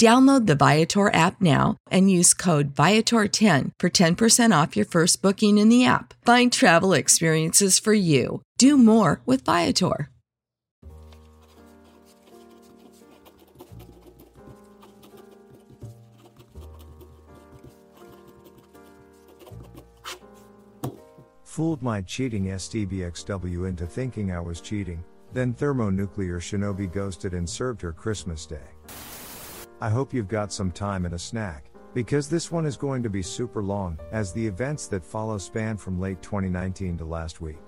[0.00, 5.58] Download the Viator app now and use code Viator10 for 10% off your first booking
[5.58, 6.14] in the app.
[6.24, 8.40] Find travel experiences for you.
[8.56, 10.08] Do more with Viator.
[21.44, 27.82] Fooled my cheating STBXW into thinking I was cheating, then thermonuclear shinobi ghosted and served
[27.82, 28.79] her Christmas Day.
[29.82, 33.08] I hope you've got some time and a snack, because this one is going to
[33.08, 37.62] be super long, as the events that follow span from late 2019 to last week.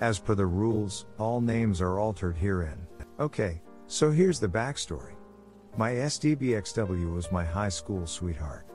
[0.00, 2.86] As per the rules, all names are altered herein.
[3.18, 5.14] Okay, so here's the backstory.
[5.76, 8.66] My STBXW was my high school sweetheart.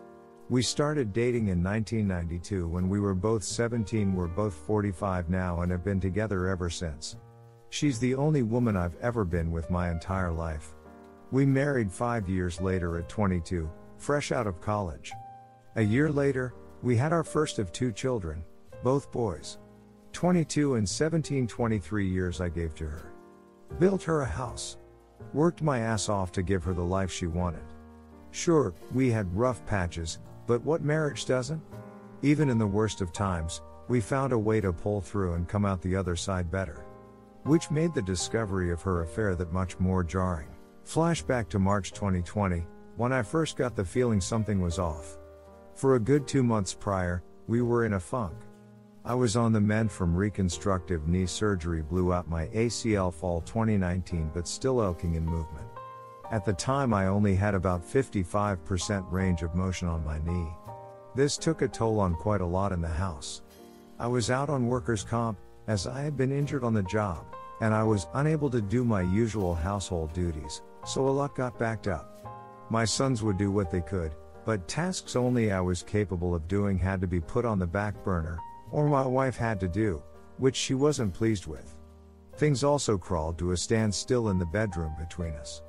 [0.50, 5.72] We started dating in 1992 when we were both 17, we're both 45 now, and
[5.72, 7.16] have been together ever since.
[7.70, 10.76] She's the only woman I've ever been with my entire life.
[11.32, 15.12] We married five years later at 22, fresh out of college.
[15.76, 16.54] A year later,
[16.84, 18.44] we had our first of two children,
[18.84, 19.58] both boys.
[20.14, 23.12] 22 and 17, 23 years I gave to her.
[23.80, 24.78] Built her a house.
[25.34, 27.64] Worked my ass off to give her the life she wanted.
[28.32, 31.62] Sure, we had rough patches, but what marriage doesn't?
[32.22, 35.66] Even in the worst of times, we found a way to pull through and come
[35.66, 36.86] out the other side better.
[37.44, 40.55] Which made the discovery of her affair that much more jarring.
[40.86, 42.64] Flashback to March 2020,
[42.96, 45.18] when I first got the feeling something was off.
[45.74, 48.36] For a good two months prior, we were in a funk.
[49.04, 54.30] I was on the mend from reconstructive knee surgery, blew out my ACL fall 2019,
[54.34, 55.68] but still elking in movement.
[56.32, 60.50] At the time, I only had about 55% range of motion on my knee.
[61.16, 63.42] This took a toll on quite a lot in the house.
[64.00, 67.26] I was out on workers' comp, as I had been injured on the job,
[67.60, 71.88] and I was unable to do my usual household duties, so a lot got backed
[71.88, 72.12] up.
[72.70, 74.16] My sons would do what they could,
[74.46, 78.04] but tasks only I was capable of doing had to be put on the back
[78.04, 78.40] burner,
[78.72, 80.02] or my wife had to do,
[80.38, 81.78] which she wasn't pleased with.
[82.38, 85.62] Things also crawled to a standstill in the bedroom between us.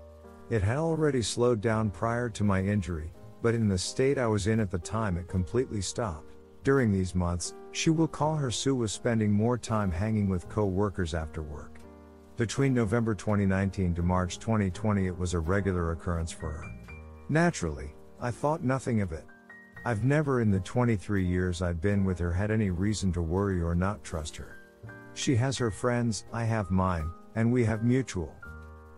[0.50, 3.12] It had already slowed down prior to my injury,
[3.43, 6.34] but in the state I was in at the time, it completely stopped.
[6.65, 10.66] During these months, she will call her Sue was spending more time hanging with co
[10.66, 11.75] workers after work.
[12.36, 16.64] Between November 2019 to March 2020, it was a regular occurrence for her.
[17.30, 19.25] Naturally, I thought nothing of it.
[19.87, 23.62] I've never in the 23 years I've been with her had any reason to worry
[23.62, 24.58] or not trust her.
[25.14, 28.34] She has her friends, I have mine, and we have mutual.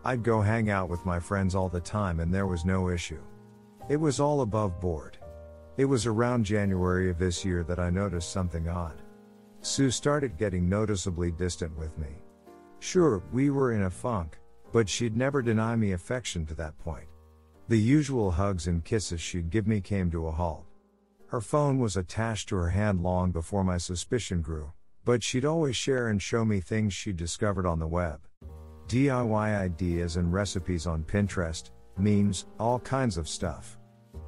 [0.03, 3.23] I'd go hang out with my friends all the time and there was no issue.
[3.87, 5.17] It was all above board.
[5.77, 9.01] It was around January of this year that I noticed something odd.
[9.61, 12.09] Sue started getting noticeably distant with me.
[12.79, 14.39] Sure, we were in a funk,
[14.71, 17.07] but she'd never deny me affection to that point.
[17.67, 20.65] The usual hugs and kisses she'd give me came to a halt.
[21.27, 24.71] Her phone was attached to her hand long before my suspicion grew,
[25.05, 28.21] but she'd always share and show me things she'd discovered on the web.
[28.87, 33.77] DIY ideas and recipes on Pinterest, memes, all kinds of stuff.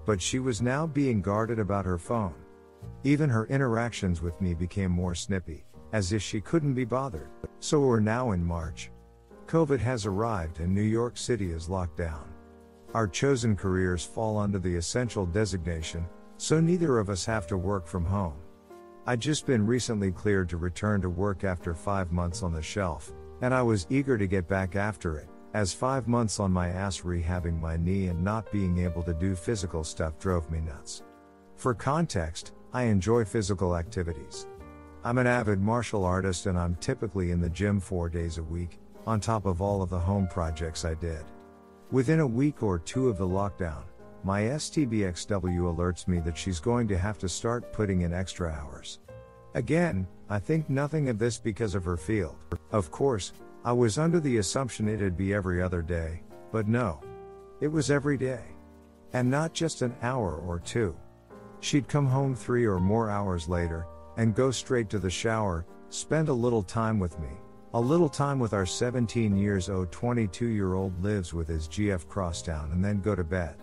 [0.06, 2.36] But she was now being guarded about her phone,
[3.04, 7.30] Even her interactions with me became more snippy, as if she couldn't be bothered.
[7.60, 8.92] So we're now in March.
[9.48, 12.32] COVID has arrived and New York City is locked down.
[12.94, 16.06] Our chosen careers fall under the essential designation,
[16.38, 18.36] so neither of us have to work from home.
[19.08, 23.12] I'd just been recently cleared to return to work after five months on the shelf,
[23.42, 27.02] and I was eager to get back after it, as five months on my ass
[27.02, 31.04] rehabbing my knee and not being able to do physical stuff drove me nuts.
[31.56, 34.48] For context, I enjoy physical activities.
[35.04, 38.78] I'm an avid martial artist and I'm typically in the gym four days a week,
[39.08, 41.24] on top of all of the home projects I did.
[41.90, 43.82] Within a week or two of the lockdown,
[44.24, 49.00] my STBXW alerts me that she's going to have to start putting in extra hours.
[49.56, 52.38] Again, I think nothing of this because of her field.
[52.72, 53.34] Of course,
[53.66, 56.22] I was under the assumption it'd be every other day,
[56.52, 57.02] but no.
[57.60, 58.44] It was every day.
[59.14, 60.96] And not just an hour or two.
[61.60, 63.88] She'd come home three or more hours later,
[64.18, 67.30] and go straight to the shower, spend a little time with me.
[67.74, 72.08] A little time with our 17 years old 22 year old lives with his GF
[72.08, 73.56] crosstown and then go to bed.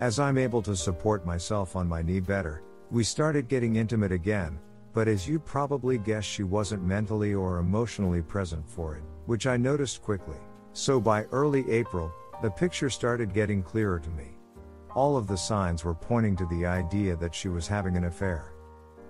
[0.00, 4.58] As I'm able to support myself on my knee better, we started getting intimate again,
[4.94, 9.56] but as you probably guessed, she wasn't mentally or emotionally present for it, which I
[9.56, 10.38] noticed quickly.
[10.72, 14.38] So by early April, the picture started getting clearer to me.
[14.94, 18.53] All of the signs were pointing to the idea that she was having an affair.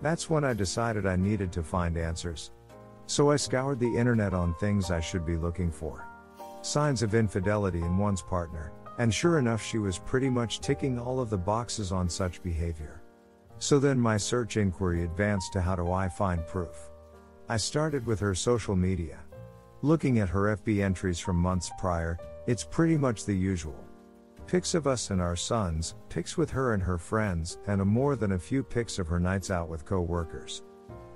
[0.05, 2.51] That's when I decided I needed to find answers.
[3.07, 6.07] So I scoured the internet on things I should be looking for.
[6.61, 11.21] Signs of infidelity in one's partner, and sure enough, she was pretty much ticking all
[11.21, 13.01] of the boxes on such behavior.
[13.61, 16.91] So then my search inquiry advanced to how do I find proof?
[17.49, 19.21] I started with her social media.
[19.81, 23.83] Looking at her FB entries from months prior, it's pretty much the usual.
[24.47, 28.15] Pics of us and our sons, pics with her and her friends, and a more
[28.15, 30.63] than a few pics of her nights out with co workers.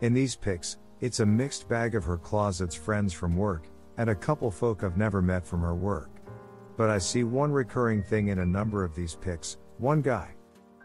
[0.00, 4.14] In these pics, it's a mixed bag of her closets friends from work, and a
[4.14, 6.10] couple folk I've never met from her work.
[6.76, 10.34] But I see one recurring thing in a number of these pics one guy.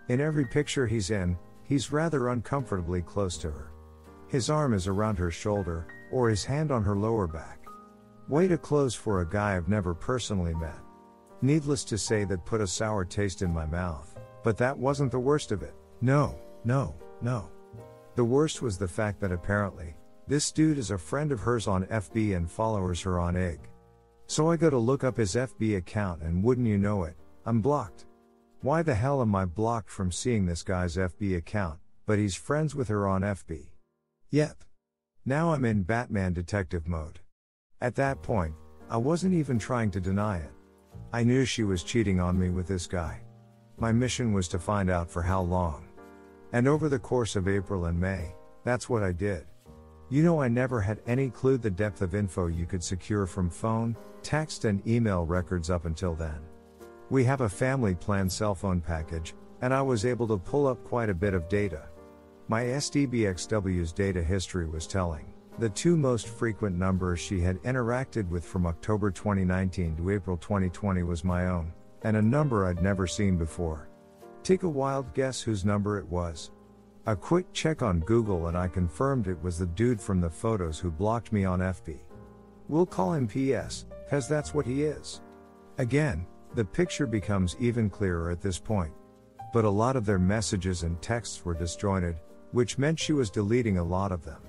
[0.10, 3.72] In every picture he's in, he's rather uncomfortably close to her.
[4.28, 7.66] His arm is around her shoulder, or his hand on her lower back.
[8.28, 10.82] Way too close for a guy I've never personally met.
[11.44, 14.18] Needless to say, that put a sour taste in my mouth.
[14.45, 15.75] But that wasn't the worst of it.
[16.00, 17.50] No, no, no.
[18.16, 19.94] The worst was the fact that apparently,
[20.25, 23.60] this dude is a friend of hers on FB and follows her on IG.
[24.25, 27.60] So I go to look up his FB account and wouldn't you know it, I'm
[27.60, 28.06] blocked.
[28.62, 32.74] Why the hell am I blocked from seeing this guy's FB account, but he's friends
[32.74, 33.66] with her on FB?
[34.30, 34.63] Yep.
[35.25, 37.19] Now I'm in Batman detective mode.
[37.81, 38.54] At that point,
[38.89, 40.51] I wasn't even trying to deny it.
[41.15, 43.21] I knew she was cheating on me with this guy.
[43.77, 45.86] My mission was to find out for how long.
[46.54, 48.33] And over the course of April and May,
[48.63, 49.45] that's what I did.
[50.10, 53.51] You know, I never had any clue the depth of info you could secure from
[53.51, 56.39] phone, text, and email records up until then.
[57.12, 60.83] We have a family plan cell phone package, and I was able to pull up
[60.83, 61.89] quite a bit of data.
[62.48, 65.32] My STBXW's data history was telling.
[65.59, 71.03] The two most frequent numbers she had interacted with from October 2019 to April 2020
[71.03, 71.71] was my own,
[72.01, 73.88] and a number I'd never seen before.
[74.41, 76.50] Take a wild guess whose number it was.
[77.05, 80.79] A quick check on Google and I confirmed it was the dude from the photos
[80.79, 82.00] who blocked me on FB.
[82.67, 85.22] We'll call him PS, cause that's what he is.
[85.77, 88.93] Again, the picture becomes even clearer at this point.
[89.53, 92.15] But a lot of their messages and texts were disjointed,
[92.53, 94.41] which meant she was deleting a lot of them.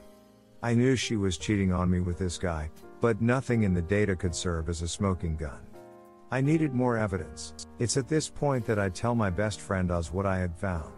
[0.64, 2.71] I knew she was cheating on me with this guy,
[3.02, 5.61] but nothing in the data could serve as a smoking gun.
[6.30, 7.52] I needed more evidence.
[7.78, 10.94] It's at this point that I tell my best friend Oz what I had found.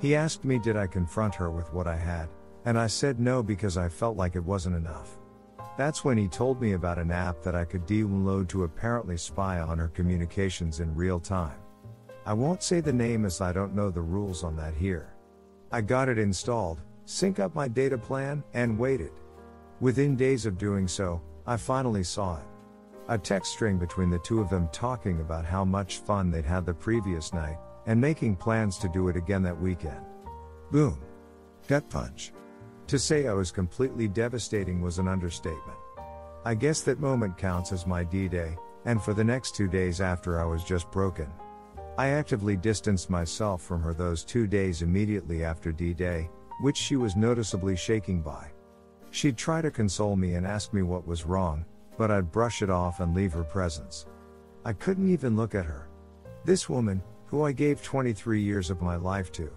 [0.00, 2.28] He asked me did I confront her with what I had,
[2.64, 5.16] and I said no because I felt like it wasn't enough.
[5.76, 9.60] That's when he told me about an app that I could download to apparently spy
[9.60, 11.60] on her communications in real time.
[12.26, 15.14] I won't say the name as I don't know the rules on that here.
[15.70, 19.12] I got it installed, sync up my data plan, and waited.
[19.80, 22.44] Within days of doing so, I finally saw it.
[23.08, 26.66] A text string between the two of them talking about how much fun they'd had
[26.66, 30.04] the previous night, and making plans to do it again that weekend.
[30.70, 31.00] Boom.
[31.66, 32.32] Gut punch.
[32.88, 35.78] To say I was completely devastating was an understatement.
[36.44, 40.02] I guess that moment counts as my D Day, and for the next two days
[40.02, 41.30] after I was just broken.
[41.96, 46.28] I actively distanced myself from her those two days immediately after D Day,
[46.60, 48.48] which she was noticeably shaking by.
[49.10, 51.64] She'd try to console me and ask me what was wrong,
[51.96, 54.06] but I'd brush it off and leave her presence.
[54.64, 55.88] I couldn't even look at her.
[56.44, 59.50] This woman, who I gave 23 years of my life to.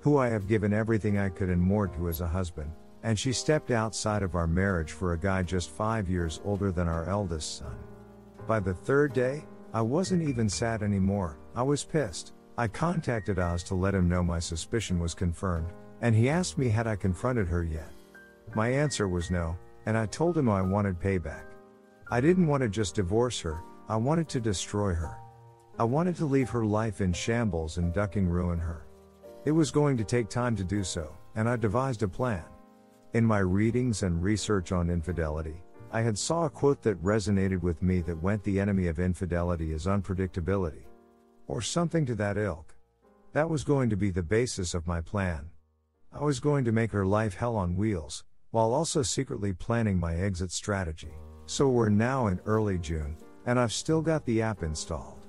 [0.00, 3.32] who I have given everything I could and more to as a husband, and she
[3.32, 7.58] stepped outside of our marriage for a guy just five years older than our eldest
[7.58, 7.76] son.
[8.46, 12.32] By the third day, I wasn't even sad anymore, I was pissed.
[12.58, 15.68] I contacted Oz to let him know my suspicion was confirmed,
[16.00, 17.92] and he asked me had I confronted her yet.
[18.54, 21.44] My answer was no, and I told him I wanted payback.
[22.10, 25.16] I didn't want to just divorce her, I wanted to destroy her.
[25.78, 28.86] I wanted to leave her life in shambles and ducking ruin her.
[29.44, 32.44] It was going to take time to do so, and I devised a plan.
[33.14, 37.82] In my readings and research on infidelity, I had saw a quote that resonated with
[37.82, 40.84] me that went the enemy of infidelity is unpredictability.
[41.48, 42.76] Or something to that ilk.
[43.32, 45.50] That was going to be the basis of my plan.
[46.12, 50.16] I was going to make her life hell on wheels, while also secretly planning my
[50.16, 51.12] exit strategy.
[51.46, 55.24] So we're now in early June, and I've still got the app installed.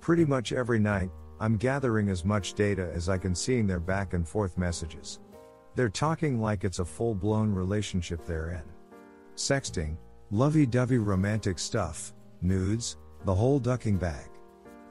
[0.00, 4.14] Pretty much every night, I'm gathering as much data as I can seeing their back
[4.14, 5.20] and forth messages.
[5.76, 8.62] They're talking like it's a full blown relationship they're in.
[9.36, 9.96] Sexting,
[10.32, 14.28] lovey dovey romantic stuff, nudes, the whole ducking bag.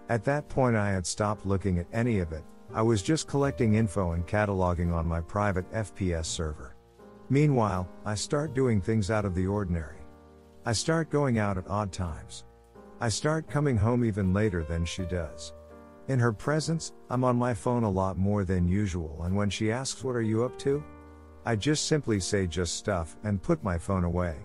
[0.07, 2.43] At that point, I had stopped looking at any of it,
[2.73, 6.75] I was just collecting info and cataloging on my private FPS server.
[7.29, 9.99] Meanwhile, I start doing things out of the ordinary.
[10.65, 12.45] I start going out at odd times.
[12.99, 15.53] I start coming home even later than she does.
[16.07, 19.71] In her presence, I'm on my phone a lot more than usual, and when she
[19.71, 20.83] asks, What are you up to?
[21.45, 24.37] I just simply say just stuff and put my phone away.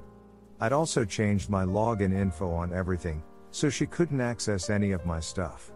[0.61, 5.21] I'd also changed my login info on everything, so she couldn't access any of my
[5.21, 5.73] stuff.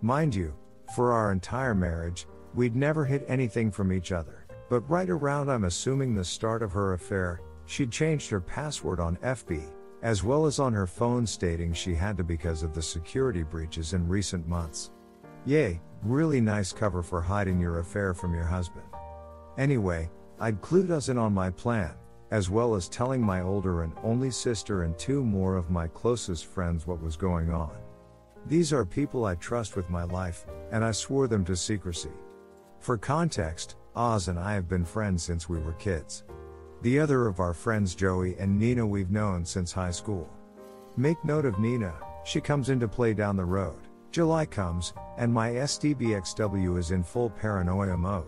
[0.00, 0.54] Mind you,
[0.94, 5.64] for our entire marriage, we'd never hid anything from each other, but right around I'm
[5.64, 9.62] assuming the start of her affair, she'd changed her password on FB,
[10.02, 13.94] as well as on her phone stating she had to because of the security breaches
[13.94, 14.90] in recent months.
[15.46, 18.84] Yay, really nice cover for hiding your affair from your husband.
[19.58, 21.94] Anyway, I'd clued us in on my plan,
[22.30, 26.46] as well as telling my older and only sister and two more of my closest
[26.46, 27.81] friends what was going on.
[28.46, 32.10] These are people I trust with my life, and I swore them to secrecy.
[32.80, 36.24] For context, Oz and I have been friends since we were kids.
[36.82, 40.28] The other of our friends, Joey and Nina, we've known since high school.
[40.96, 41.94] Make note of Nina,
[42.24, 43.78] she comes into play down the road.
[44.10, 48.26] July comes, and my STBXW is in full paranoia mode.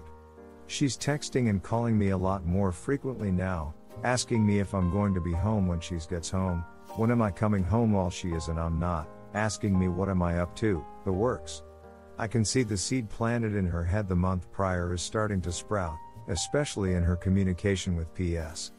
[0.68, 5.12] She's texting and calling me a lot more frequently now, asking me if I'm going
[5.14, 6.64] to be home when she gets home,
[6.96, 10.22] when am I coming home while she is and I'm not, asking me what am
[10.22, 11.62] I up to, the works.
[12.18, 15.52] I can see the seed planted in her head the month prior is starting to
[15.52, 15.96] sprout,
[16.28, 18.72] especially in her communication with PS.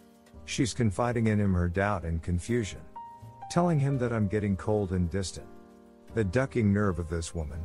[0.45, 2.81] She's confiding in him her doubt and confusion.
[3.51, 5.47] Telling him that I'm getting cold and distant.
[6.13, 7.59] The ducking nerve of this woman.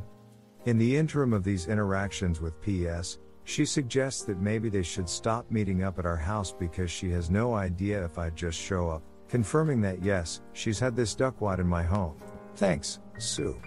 [0.65, 5.49] In the interim of these interactions with PS, she suggests that maybe they should stop
[5.49, 9.01] meeting up at our house because she has no idea if I'd just show up,
[9.27, 12.15] confirming that yes, she's had this duckwad in my home.
[12.55, 13.59] Thanks, Sue.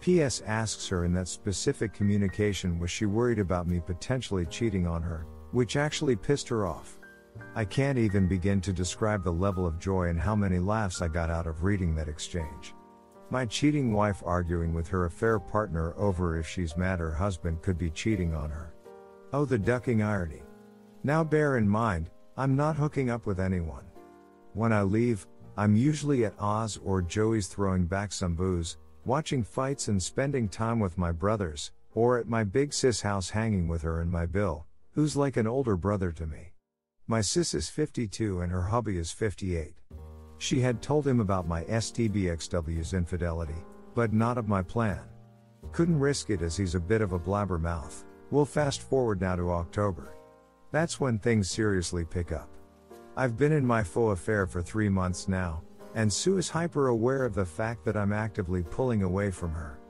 [0.00, 5.02] PS asks her in that specific communication was she worried about me potentially cheating on
[5.02, 6.98] her, which actually pissed her off.
[7.54, 11.08] I can't even begin to describe the level of joy and how many laughs I
[11.08, 12.74] got out of reading that exchange.
[13.30, 17.76] My cheating wife arguing with her affair partner over if she's mad her husband could
[17.76, 18.72] be cheating on her.
[19.32, 20.42] Oh, the ducking irony.
[21.02, 23.84] Now bear in mind, I'm not hooking up with anyone.
[24.54, 25.26] When I leave,
[25.58, 30.78] I'm usually at Oz or Joey's throwing back some booze, watching fights and spending time
[30.78, 34.66] with my brothers, or at my big sis house hanging with her and my Bill,
[34.92, 36.52] who's like an older brother to me.
[37.08, 39.74] My sis is 52 and her hubby is 58.
[40.38, 43.64] She had told him about my STBXW's infidelity,
[43.96, 45.00] but not of my plan.
[45.72, 48.04] Couldn't risk it as he's a bit of a blabbermouth.
[48.30, 50.14] We'll fast forward now to October.
[50.70, 52.48] That's when things seriously pick up.
[53.18, 55.60] I've been in my faux affair for three months now,
[55.96, 59.80] and Sue is hyper aware of the fact that I'm actively pulling away from her.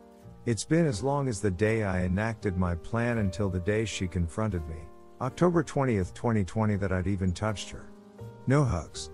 [0.47, 4.09] It's been as long as the day I enacted my plan until the day she
[4.09, 4.79] confronted me,
[5.21, 7.91] October 20th, 2020, that I'd even touched her.
[8.47, 9.11] No hugs.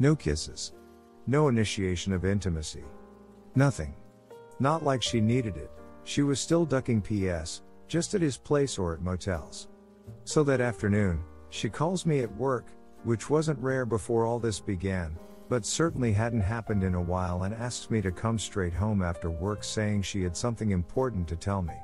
[0.00, 0.72] No kisses.
[1.28, 2.82] No initiation of intimacy.
[3.54, 3.94] Nothing.
[4.58, 5.70] Not like she needed it,
[6.02, 9.68] she was still ducking PS, just at his place or at motels.
[10.24, 12.66] So that afternoon, she calls me at work,
[13.04, 15.16] which wasn't rare before all this began,
[15.48, 19.30] but certainly hadn't happened in a while, and asks me to come straight home after
[19.30, 21.74] work, saying she had something important to tell me.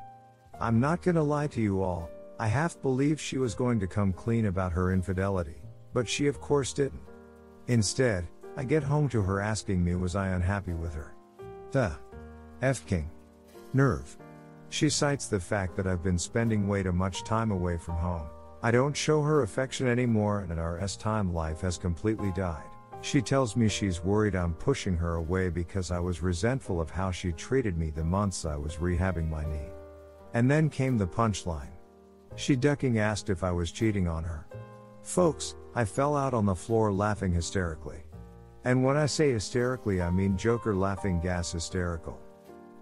[0.61, 2.11] I'm not gonna lie to you all,
[2.41, 5.61] I half believed she was going to come clean about her infidelity,
[5.93, 7.03] but she of course didn't.
[7.67, 11.15] Instead, I get home to her asking me was I unhappy with her.
[11.73, 11.93] The
[12.63, 13.11] F King.
[13.75, 14.17] Nerve.
[14.71, 18.29] She cites the fact that I've been spending way too much time away from home.
[18.61, 22.65] I don't show her affection anymore and our S time life has completely died.
[23.03, 27.13] She tells me she's worried I'm pushing her away because I was resentful of how
[27.13, 29.71] she treated me the months I was rehabbing my knee.
[30.35, 31.71] And then came the punchline.
[32.35, 34.49] She ducking asked if I was cheating on her.
[35.03, 38.03] Folks, I fell out on the floor laughing hysterically.
[38.65, 42.21] And when I say hysterically, I mean Joker laughing gas hysterical.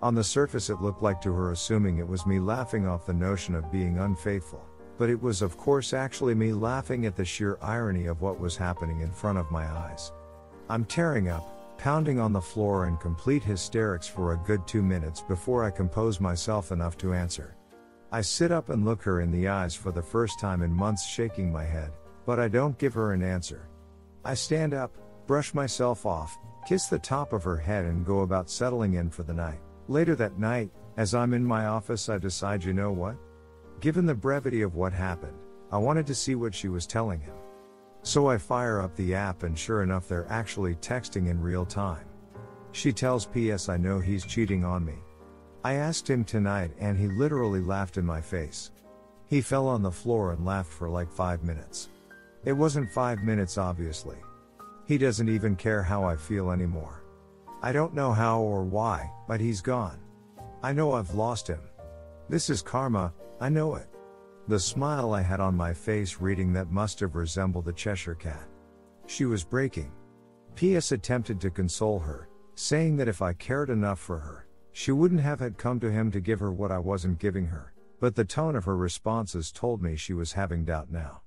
[0.01, 3.13] On the surface, it looked like to her assuming it was me laughing off the
[3.13, 4.67] notion of being unfaithful,
[4.99, 8.57] but it was, of course, actually me laughing at the sheer irony of what was
[8.57, 10.13] happening in front of my eyes.
[10.69, 15.21] I'm tearing up, pounding on the floor in complete hysterics for a good two minutes
[15.21, 17.57] before I compose myself enough to answer.
[18.11, 21.07] I sit up and look her in the eyes for the first time in months,
[21.07, 21.93] shaking my head,
[22.25, 23.69] but I don't give her an answer.
[24.25, 28.51] I stand up, brush myself off, kiss the top of her head, and go about
[28.51, 29.61] settling in for the night.
[29.89, 33.17] Later that night, as I'm in my office, I decide you know what?
[33.81, 35.37] Given the brevity of what happened,
[35.71, 37.35] I wanted to see what she was telling him.
[38.03, 42.07] So I fire up the app, and sure enough, they're actually texting in real time.
[42.73, 44.95] She tells PS I know he's cheating on me.
[45.65, 48.71] I asked him tonight, and he literally laughed in my face.
[49.27, 51.89] He fell on the floor and laughed for like five minutes.
[52.45, 54.17] It wasn't five minutes, obviously.
[54.87, 57.03] He doesn't even care how I feel anymore.
[57.61, 59.99] I don't know how or why, but he's gone.
[60.63, 61.61] I know I've lost him.
[62.29, 63.89] This is karma, I know it.
[64.49, 68.49] The smile I had on my face reading that must have resembled a Cheshire cat.
[69.07, 69.93] She was breaking.
[70.55, 70.93] P.S.
[70.93, 75.41] attempted to console her, saying that if I cared enough for her, she wouldn't have
[75.41, 78.57] had come to him to give her what I wasn't giving her, but the tone
[78.57, 81.21] of her responses told me she was having doubt now.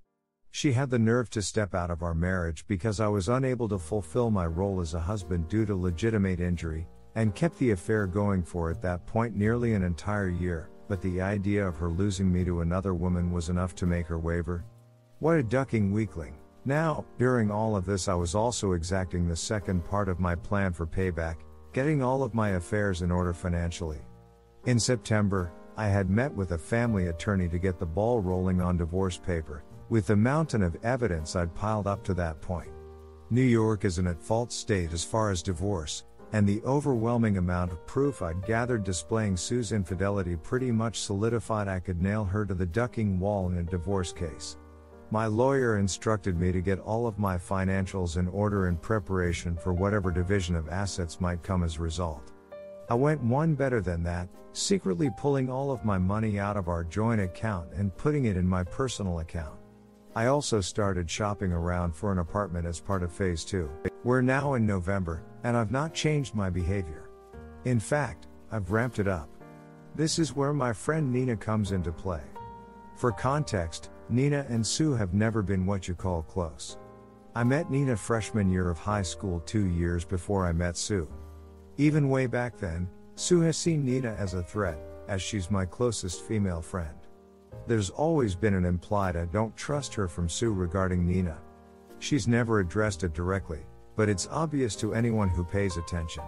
[0.49, 3.77] She had the nerve to step out of our marriage because I was unable to
[3.77, 8.41] fulfill my role as a husband due to legitimate injury, and kept the affair going
[8.41, 12.43] for at that point nearly an entire year, but the idea of her losing me
[12.43, 14.65] to another woman was enough to make her waver.
[15.19, 16.35] What a ducking weakling.
[16.65, 20.73] Now, during all of this, I was also exacting the second part of my plan
[20.73, 21.35] for payback,
[21.71, 23.99] getting all of my affairs in order financially.
[24.65, 28.75] In September, I had met with a family attorney to get the ball rolling on
[28.75, 32.71] divorce paper, with the mountain of evidence I'd piled up to that point.
[33.29, 37.71] New York is an at fault state as far as divorce, and the overwhelming amount
[37.71, 42.53] of proof I'd gathered displaying Sue's infidelity pretty much solidified I could nail her to
[42.53, 44.57] the ducking wall in a divorce case.
[45.11, 49.73] My lawyer instructed me to get all of my financials in order in preparation for
[49.73, 52.31] whatever division of assets might come as a result.
[52.89, 56.83] I went one better than that, secretly pulling all of my money out of our
[56.83, 59.58] joint account and putting it in my personal account.
[60.15, 63.69] I also started shopping around for an apartment as part of phase 2.
[64.03, 67.09] We're now in November, and I've not changed my behavior.
[67.65, 69.29] In fact, I've ramped it up.
[69.95, 72.23] This is where my friend Nina comes into play.
[72.95, 76.77] For context, Nina and Sue have never been what you call close.
[77.35, 81.07] I met Nina freshman year of high school two years before I met Sue.
[81.77, 86.23] Even way back then, Sue has seen Nina as a threat, as she's my closest
[86.23, 86.98] female friend.
[87.67, 91.37] There's always been an implied I don't trust her from Sue regarding Nina.
[91.99, 93.59] She's never addressed it directly,
[93.95, 96.23] but it's obvious to anyone who pays attention.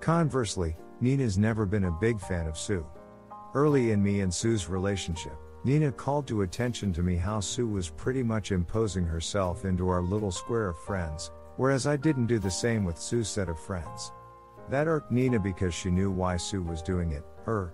[0.00, 2.86] Conversely, Nina's never been a big fan of Sue.
[3.54, 7.88] Early in me and Sue's relationship, Nina called to attention to me how Sue was
[7.90, 12.50] pretty much imposing herself into our little square of friends, whereas I didn't do the
[12.50, 14.12] same with Sue's set of friends.
[14.68, 17.72] That irked Nina because she knew why Sue was doing it, her.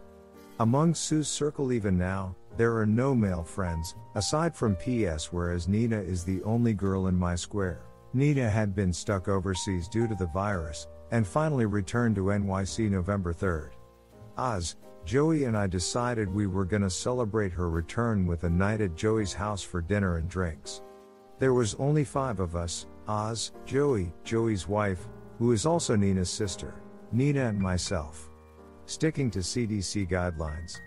[0.61, 6.01] Among Sue's circle even now, there are no male friends, aside from PS, whereas Nina
[6.01, 7.83] is the only girl in my square.
[8.13, 13.35] Nina had been stuck overseas due to the virus, and finally returned to NYC November
[13.35, 13.71] 3rd.
[14.37, 18.95] Oz, Joey and I decided we were gonna celebrate her return with a night at
[18.95, 20.81] Joey's house for dinner and drinks.
[21.39, 26.75] There was only five of us Oz, Joey, Joey's wife, who is also Nina's sister,
[27.13, 28.31] Nina, and myself.
[28.87, 30.81] Sticking to CDC guidelines,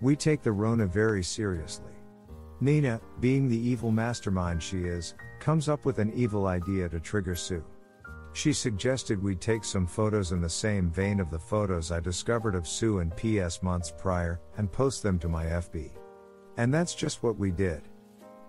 [0.00, 1.92] we take the Rona very seriously.
[2.60, 7.34] Nina, being the evil mastermind she is, comes up with an evil idea to trigger
[7.34, 7.64] Sue.
[8.32, 12.54] She suggested we take some photos in the same vein of the photos I discovered
[12.54, 15.90] of Sue and PS months prior and post them to my FB.
[16.56, 17.82] And that's just what we did.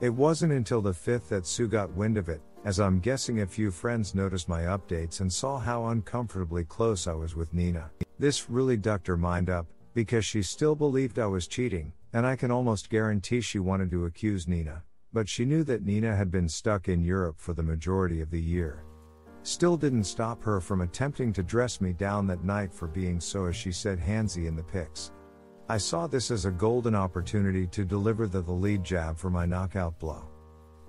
[0.02, 3.48] It wasn't until the 5th that Sue got wind of it, as I'm guessing a
[3.48, 7.90] few friends noticed my updates and saw how uncomfortably close I was with Nina.
[8.18, 9.66] This really ducked her mind up,
[10.00, 14.06] because she still believed I was cheating, and I can almost guarantee she wanted to
[14.06, 14.82] accuse Nina,
[15.12, 18.40] but she knew that Nina had been stuck in Europe for the majority of the
[18.40, 18.86] year.
[19.44, 23.48] Still didn't stop her from attempting to dress me down that night for being so,
[23.48, 25.12] as she said, handsy in the pics.
[25.68, 29.46] I saw this as a golden opportunity to deliver the, the lead jab for my
[29.46, 30.30] knockout blow.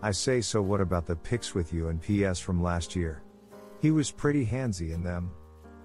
[0.02, 3.24] I say, so what about the pics with you and PS from last year?
[3.80, 5.32] He was pretty handsy in them.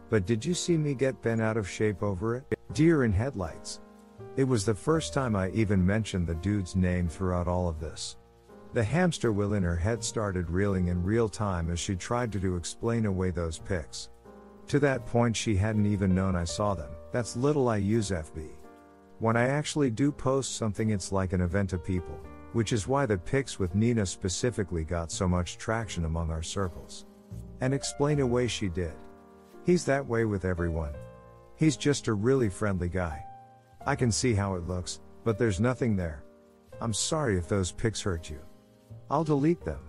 [0.09, 2.43] But did you see me get bent out of shape over it?
[2.73, 3.81] Deer in headlights.
[4.35, 8.17] It was the first time I even mentioned the dude's name throughout all of this.
[8.73, 12.39] The hamster wheel in her head started reeling in real time as she tried to,
[12.39, 14.09] to explain away those pics.
[14.67, 16.91] To that point, she hadn't even known I saw them.
[17.11, 18.49] That's little I use FB.
[19.19, 22.19] When I actually do post something, it's like an event to people
[22.55, 27.05] which is why the pics with Nina specifically got so much traction among our circles.
[27.59, 28.93] And explain away she did.
[29.65, 30.93] He's that way with everyone.
[31.55, 33.25] He's just a really friendly guy.
[33.83, 36.23] I can see how it looks, but there's nothing there.
[36.81, 38.39] I'm sorry if those pics hurt you.
[39.09, 39.79] I'll delete them.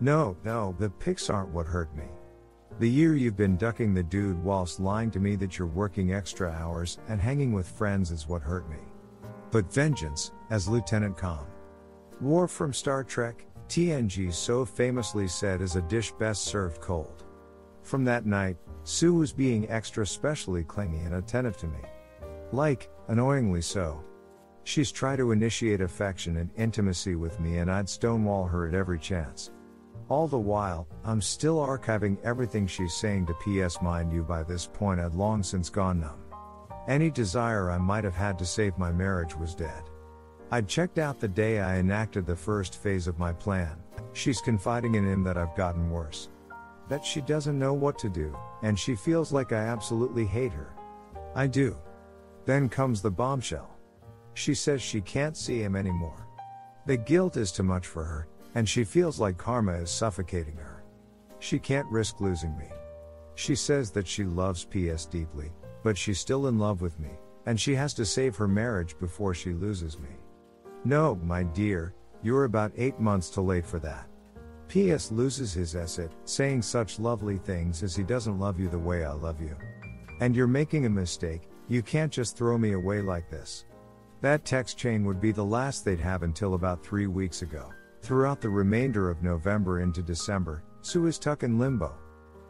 [0.00, 2.04] No, no, the pics aren't what hurt me.
[2.78, 6.50] The year you've been ducking the dude whilst lying to me that you're working extra
[6.50, 8.76] hours and hanging with friends is what hurt me.
[9.50, 11.46] But vengeance, as Lieutenant Com.
[12.20, 17.24] Worf from Star Trek, TNG so famously said is a dish best served cold.
[17.82, 21.80] From that night, Sue was being extra specially clingy and attentive to me.
[22.52, 24.04] Like, annoyingly so.
[24.62, 29.00] She's tried to initiate affection and intimacy with me and I'd stonewall her at every
[29.00, 29.50] chance.
[30.08, 34.68] All the while, I'm still archiving everything she's saying to PS mind you by this
[34.68, 36.22] point I'd long since gone numb.
[36.86, 39.82] Any desire I might have had to save my marriage was dead.
[40.52, 43.82] I'd checked out the day I enacted the first phase of my plan.
[44.12, 46.28] She's confiding in him that I've gotten worse.
[46.88, 50.72] That she doesn't know what to do, and she feels like I absolutely hate her.
[51.34, 51.76] I do.
[52.44, 53.70] Then comes the bombshell.
[54.34, 56.26] She says she can't see him anymore.
[56.86, 60.84] The guilt is too much for her, and she feels like karma is suffocating her.
[61.40, 62.68] She can't risk losing me.
[63.34, 67.10] She says that she loves PS deeply, but she's still in love with me,
[67.46, 70.08] and she has to save her marriage before she loses me.
[70.84, 74.08] No, my dear, you're about eight months too late for that.
[74.68, 75.12] P.S.
[75.12, 79.12] loses his asset, saying such lovely things as he doesn't love you the way I
[79.12, 79.56] love you.
[80.20, 83.64] And you're making a mistake, you can't just throw me away like this.
[84.22, 87.72] That text chain would be the last they'd have until about three weeks ago.
[88.02, 91.94] Throughout the remainder of November into December, Sue is stuck in limbo.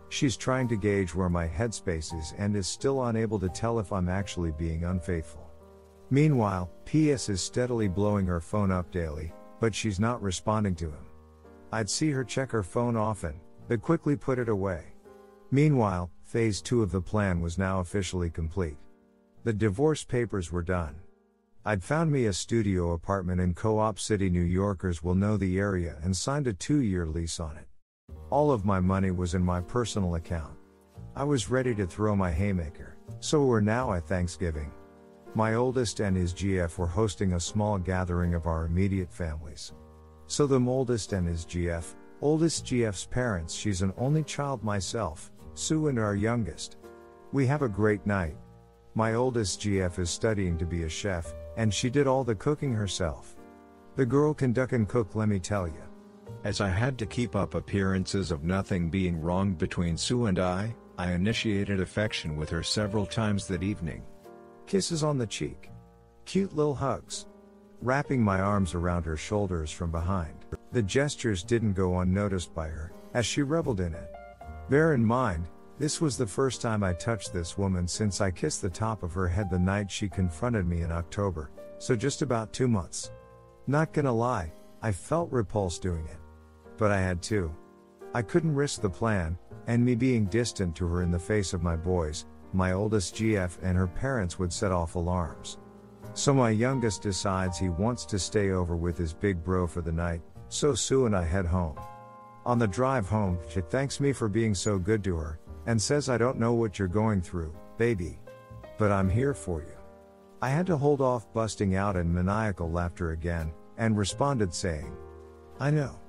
[0.08, 3.92] She's trying to gauge where my headspace is and is still unable to tell if
[3.92, 5.50] I'm actually being unfaithful.
[6.10, 11.05] Meanwhile, PS is steadily blowing her phone up daily, but she's not responding to him.
[11.72, 14.84] I'd see her check her phone often, but quickly put it away.
[15.50, 18.76] Meanwhile, phase 2 of the plan was now officially complete.
[19.44, 20.96] The divorce papers were done.
[21.64, 24.30] I'd found me a studio apartment in Co op City.
[24.30, 27.66] New Yorkers will know the area and signed a two year lease on it.
[28.30, 30.56] All of my money was in my personal account.
[31.16, 34.70] I was ready to throw my haymaker, so we're now at Thanksgiving.
[35.34, 39.72] My oldest and his GF were hosting a small gathering of our immediate families.
[40.28, 45.88] So the oldest and his GF, oldest GF's parents, she's an only child myself, Sue
[45.88, 46.76] and our youngest.
[47.32, 48.36] We have a great night.
[48.94, 52.72] My oldest GF is studying to be a chef, and she did all the cooking
[52.72, 53.36] herself.
[53.94, 55.82] The girl can duck and cook, let me tell you.
[56.44, 60.74] As I had to keep up appearances of nothing being wrong between Sue and I,
[60.98, 64.02] I initiated affection with her several times that evening.
[64.66, 65.70] Kisses on the cheek.
[66.24, 67.26] Cute little hugs.
[67.82, 70.46] Wrapping my arms around her shoulders from behind.
[70.72, 74.12] The gestures didn't go unnoticed by her, as she reveled in it.
[74.70, 75.46] Bear in mind,
[75.78, 79.12] this was the first time I touched this woman since I kissed the top of
[79.12, 83.12] her head the night she confronted me in October, so just about two months.
[83.66, 86.18] Not gonna lie, I felt repulsed doing it.
[86.78, 87.54] But I had to.
[88.14, 91.62] I couldn't risk the plan, and me being distant to her in the face of
[91.62, 95.58] my boys, my oldest GF and her parents would set off alarms.
[96.16, 99.92] So my youngest decides he wants to stay over with his big bro for the
[99.92, 101.78] night, so Sue and I head home.
[102.46, 106.08] On the drive home, she thanks me for being so good to her, and says
[106.08, 108.18] I don't know what you're going through, baby.
[108.78, 109.76] But I'm here for you.
[110.40, 114.96] I had to hold off busting out in maniacal laughter again, and responded saying,
[115.60, 116.00] I know.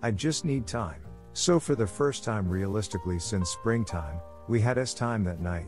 [0.00, 1.02] I just need time.
[1.32, 5.66] So for the first time realistically since springtime, we had us time that night.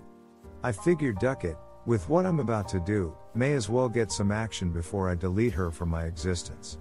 [0.63, 4.31] I figured duck it, with what I'm about to do, may as well get some
[4.31, 6.79] action before I delete her from my existence.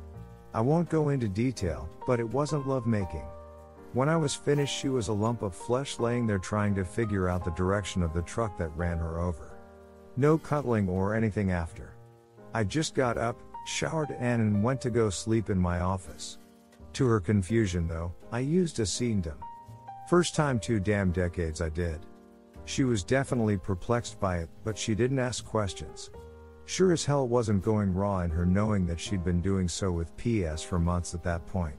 [0.53, 3.25] I won't go into detail, but it wasn't lovemaking.
[3.93, 7.27] When I was finished, she was a lump of flesh laying there trying to figure
[7.27, 9.57] out the direction of the truck that ran her over.
[10.17, 11.95] No cuddling or anything after.
[12.53, 16.37] I just got up, showered and went to go sleep in my office.
[16.93, 19.37] To her confusion though, I used a scenedim.
[20.09, 22.05] First time two damn decades I did.
[22.65, 26.09] She was definitely perplexed by it, but she didn't ask questions.
[26.65, 30.15] Sure as hell wasn't going raw in her knowing that she'd been doing so with
[30.17, 31.75] PS for months at that point.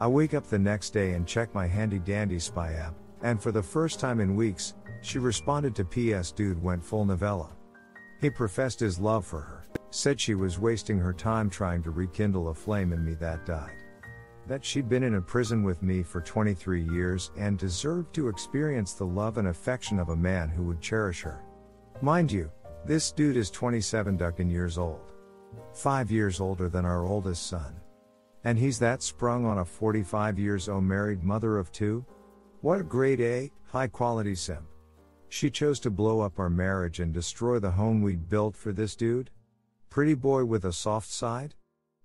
[0.00, 3.52] I wake up the next day and check my handy dandy spy app, and for
[3.52, 7.50] the first time in weeks, she responded to PS dude went full novella.
[8.20, 12.48] He professed his love for her, said she was wasting her time trying to rekindle
[12.48, 13.82] a flame in me that died.
[14.46, 18.92] That she'd been in a prison with me for 23 years and deserved to experience
[18.92, 21.44] the love and affection of a man who would cherish her.
[22.00, 22.50] Mind you,
[22.84, 25.12] this dude is 27 duckin' years old.
[25.72, 27.76] Five years older than our oldest son.
[28.44, 32.04] And he's that sprung on a 45 years old married mother of two?
[32.60, 34.66] What a grade A, high quality simp.
[35.28, 38.96] She chose to blow up our marriage and destroy the home we'd built for this
[38.96, 39.30] dude?
[39.88, 41.54] Pretty boy with a soft side?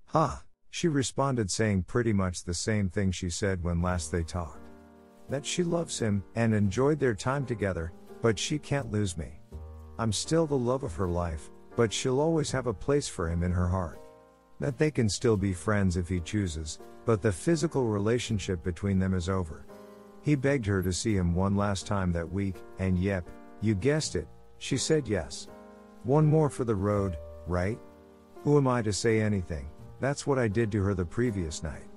[0.06, 0.38] Huh.
[0.78, 4.62] She responded saying pretty much the same thing she said when last they talked.
[5.28, 9.40] That she loves him and enjoyed their time together, but she can't lose me.
[9.98, 13.42] I'm still the love of her life, but she'll always have a place for him
[13.42, 14.00] in her heart
[14.60, 19.16] that they can still be friends if he chooses, but the physical relationship between them
[19.16, 19.66] is over.
[20.22, 23.28] He begged her to see him one last time that week, and yep,
[23.62, 24.28] you guessed it,
[24.60, 25.48] she said yes.
[26.04, 27.80] One more for the road, right?
[28.44, 29.68] Who am I to say anything?
[30.00, 31.88] That's what I did to her the previous night.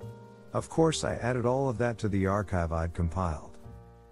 [0.52, 3.58] Of course, I added all of that to the archive I'd compiled.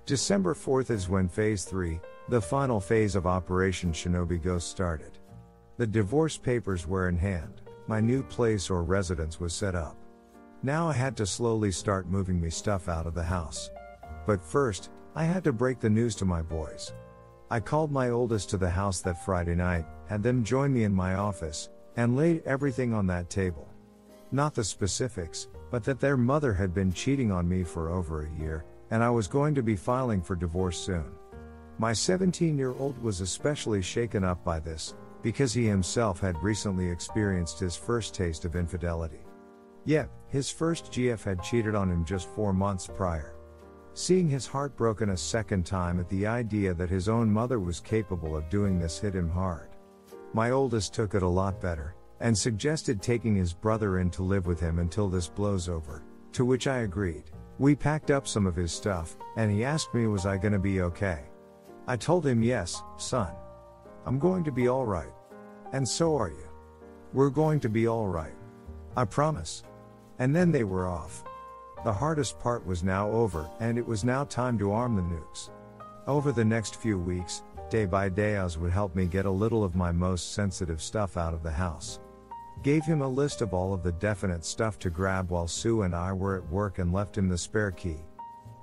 [0.07, 5.18] December 4th is when Phase 3, the final phase of Operation Shinobi Ghost started.
[5.77, 9.96] The divorce papers were in hand my new place or residence was set up.
[10.62, 13.70] Now I had to slowly start moving me stuff out of the house.
[14.27, 16.92] But first, I had to break the news to my boys.
[17.51, 20.92] I called my oldest to the house that Friday night, had them join me in
[20.92, 23.66] my office, and laid everything on that table.
[24.30, 28.38] Not the specifics, but that their mother had been cheating on me for over a
[28.38, 31.12] year, and I was going to be filing for divorce soon.
[31.78, 36.90] My 17 year old was especially shaken up by this, because he himself had recently
[36.90, 39.24] experienced his first taste of infidelity.
[39.84, 43.34] Yet, his first GF had cheated on him just four months prior.
[43.94, 47.80] Seeing his heart broken a second time at the idea that his own mother was
[47.80, 49.70] capable of doing this hit him hard.
[50.34, 54.46] My oldest took it a lot better, and suggested taking his brother in to live
[54.46, 56.02] with him until this blows over,
[56.33, 57.24] to which I agreed.
[57.59, 60.81] We packed up some of his stuff, and he asked me was I gonna be
[60.83, 61.24] okay.
[61.87, 63.33] I told him yes, son.
[64.04, 65.12] I'm going to be alright.
[65.72, 66.48] And so are you.
[67.12, 68.35] We're going to be alright.
[68.96, 69.62] I promise.
[70.18, 71.24] And then they were off.
[71.85, 75.50] The hardest part was now over, and it was now time to arm the nukes.
[76.07, 79.62] Over the next few weeks, day by day, Oz would help me get a little
[79.62, 82.00] of my most sensitive stuff out of the house.
[82.62, 85.94] Gave him a list of all of the definite stuff to grab while Sue and
[85.94, 87.98] I were at work and left him the spare key.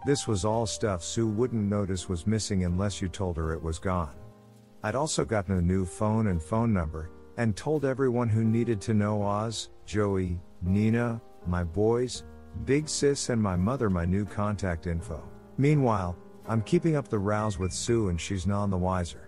[0.06, 3.80] This was all stuff Sue wouldn't notice was missing unless you told her it was
[3.80, 4.14] gone.
[4.84, 8.94] I'd also gotten a new phone and phone number, and told everyone who needed to
[8.94, 12.24] know Oz, Joey, Nina, my boys,
[12.66, 15.24] Big Sis, and my mother my new contact info.
[15.58, 16.16] Meanwhile,
[16.48, 19.25] I'm keeping up the rows with Sue and she's none the wiser.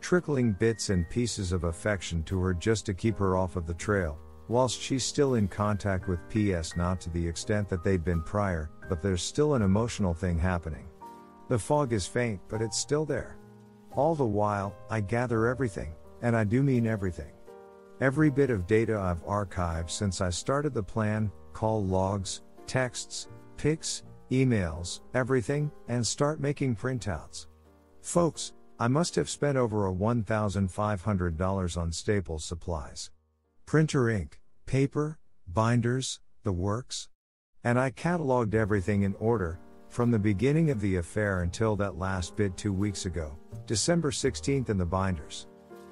[0.00, 3.74] Trickling bits and pieces of affection to her just to keep her off of the
[3.74, 8.22] trail, whilst she's still in contact with PS not to the extent that they'd been
[8.22, 10.86] prior, but there's still an emotional thing happening.
[11.48, 13.36] The fog is faint, but it's still there.
[13.92, 17.32] All the while, I gather everything, and I do mean everything.
[18.00, 24.04] Every bit of data I've archived since I started the plan, call logs, texts, pics,
[24.30, 27.46] emails, everything, and start making printouts.
[28.00, 33.10] Folks, I must have spent over a $1,500 on Staples supplies.
[33.66, 37.10] Printer ink, paper, binders, the works.
[37.62, 42.36] And I cataloged everything in order, from the beginning of the affair until that last
[42.36, 45.46] bid two weeks ago, December 16th in the binders.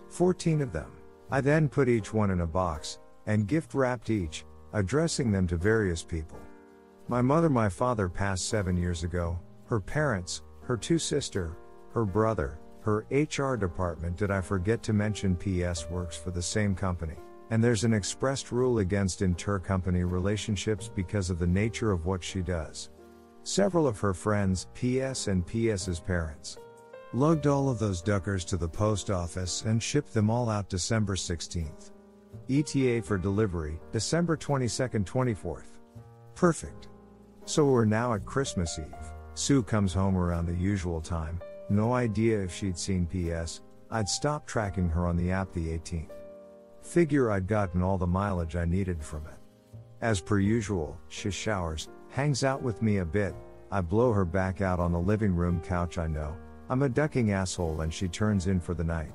[0.09, 0.91] 14 of them.
[1.31, 5.59] I then put each one in a box, and gift wrapped each, addressing them to
[5.59, 6.39] various people.
[7.07, 11.55] My mother, my father passed seven years ago, her parents, her two sister,
[11.93, 16.75] her brother, her HR department did I forget to mention PS works for the same
[16.75, 17.17] company,
[17.51, 22.41] and there's an expressed rule against inter-company relationships because of the nature of what she
[22.41, 22.91] does.
[23.43, 26.59] Several of her friends, PS and PS's parents,
[27.13, 31.15] lugged all of those duckers to the post office and shipped them all out December
[31.15, 31.93] 16th.
[32.51, 35.79] ETA for delivery, December 22nd, 24th.
[36.35, 36.89] Perfect.
[37.47, 38.95] So we're now at Christmas Eve.
[39.35, 44.49] Sue comes home around the usual time, no idea if she'd seen PS, I'd stopped
[44.49, 46.11] tracking her on the app the 18th.
[46.83, 49.35] Figure I'd gotten all the mileage I needed from it.
[50.01, 53.35] As per usual, she showers, hangs out with me a bit,
[53.71, 56.37] I blow her back out on the living room couch I know,
[56.71, 59.13] I'm a ducking asshole and she turns in for the night.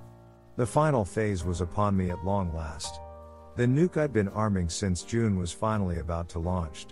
[0.55, 2.99] The final phase was upon me at long last.
[3.55, 6.87] The nuke I'd been arming since June was finally about to launch.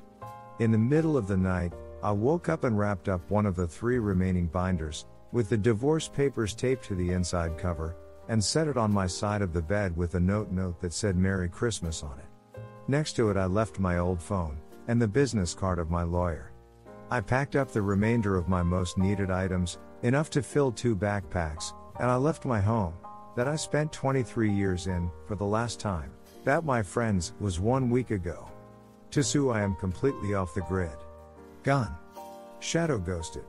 [0.60, 3.68] In the middle of the night, I woke up and wrapped up one of the
[3.68, 7.96] three remaining binders, with the divorce papers taped to the inside cover,
[8.28, 11.16] and set it on my side of the bed with a note note that said
[11.16, 12.62] Merry Christmas on it.
[12.88, 16.52] Next to it I left my old phone, and the business card of my lawyer.
[17.10, 21.74] I packed up the remainder of my most needed items, enough to fill two backpacks,
[22.00, 22.94] and I left my home,
[23.36, 26.12] that I spent 23 years in, for the last time.
[26.44, 28.50] That, my friends, was one week ago.
[29.12, 30.96] To Sue, I am completely off the grid.
[31.64, 31.94] Gone.
[32.60, 33.44] Shadow ghosted.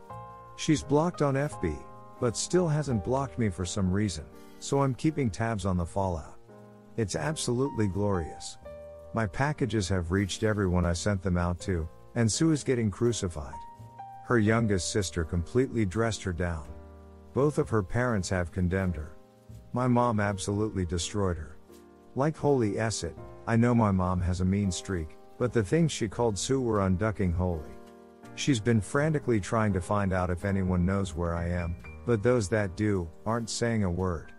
[0.56, 1.76] She's blocked on FB,
[2.20, 4.24] but still hasn't blocked me for some reason,
[4.58, 6.38] so I'm keeping tabs on the fallout.
[6.96, 8.58] It's absolutely glorious.
[9.14, 13.54] My packages have reached everyone I sent them out to, and Sue is getting crucified.
[14.24, 16.66] Her youngest sister completely dressed her down.
[17.34, 19.16] Both of her parents have condemned her.
[19.72, 21.56] My mom absolutely destroyed her.
[22.14, 26.08] Like holy Esset, I know my mom has a mean streak, but the things she
[26.08, 27.72] called Sue were unducking holy.
[28.34, 32.48] She's been frantically trying to find out if anyone knows where I am, but those
[32.48, 34.32] that do, aren't saying a word.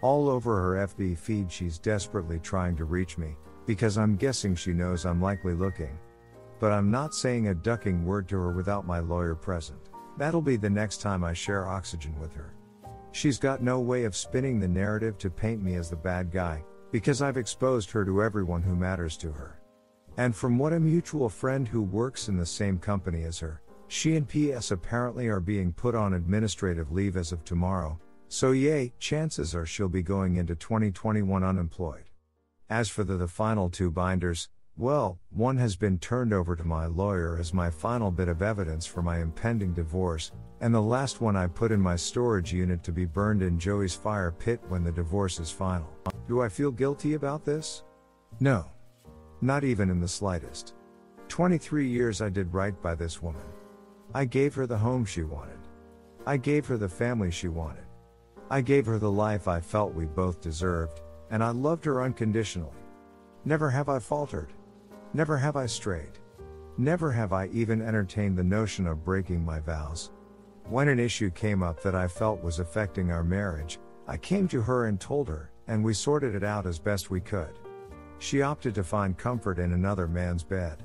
[0.00, 4.72] All over her FB feed, she's desperately trying to reach me, because I'm guessing she
[4.72, 5.98] knows I'm likely looking.
[6.60, 9.80] But I'm not saying a ducking word to her without my lawyer present.
[10.18, 12.54] That'll be the next time I share oxygen with her.
[13.12, 16.64] She's got no way of spinning the narrative to paint me as the bad guy,
[16.90, 19.61] because I've exposed her to everyone who matters to her.
[20.16, 24.16] And from what a mutual friend who works in the same company as her, she
[24.16, 27.98] and PS apparently are being put on administrative leave as of tomorrow,
[28.28, 32.04] so yay, chances are she'll be going into 2021 unemployed.
[32.70, 34.48] As for the, the final two binders,
[34.78, 38.86] well, one has been turned over to my lawyer as my final bit of evidence
[38.86, 42.92] for my impending divorce, and the last one I put in my storage unit to
[42.92, 45.92] be burned in Joey's fire pit when the divorce is final.
[46.26, 47.82] Do I feel guilty about this?
[48.40, 48.71] No.
[49.44, 50.74] Not even in the slightest.
[51.26, 53.42] 23 years I did right by this woman.
[54.14, 55.58] I gave her the home she wanted.
[56.24, 57.82] I gave her the family she wanted.
[58.50, 61.00] I gave her the life I felt we both deserved,
[61.30, 62.70] and I loved her unconditionally.
[63.44, 64.52] Never have I faltered.
[65.12, 66.20] Never have I strayed.
[66.78, 70.12] Never have I even entertained the notion of breaking my vows.
[70.68, 74.62] When an issue came up that I felt was affecting our marriage, I came to
[74.62, 77.58] her and told her, and we sorted it out as best we could.
[78.22, 80.84] She opted to find comfort in another man's bed.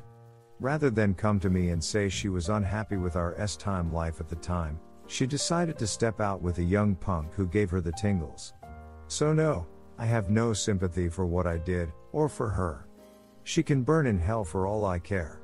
[0.59, 4.19] Rather than come to me and say she was unhappy with our S time life
[4.19, 7.79] at the time, she decided to step out with a young punk who gave her
[7.79, 8.55] the tingles.
[9.07, 9.67] So, no,
[9.99, 12.87] I have no sympathy for what I did, or for her.
[13.43, 15.39] She can burn in hell for all I care.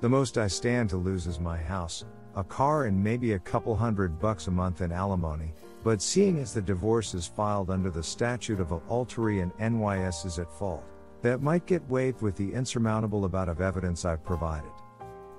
[0.00, 3.76] The most I stand to lose is my house, a car and maybe a couple
[3.76, 5.52] hundred bucks a month in alimony,
[5.84, 10.38] but seeing as the divorce is filed under the statute of adultery and NYS is
[10.38, 10.82] at fault,
[11.22, 14.70] that might get waived with the insurmountable amount of evidence I've provided.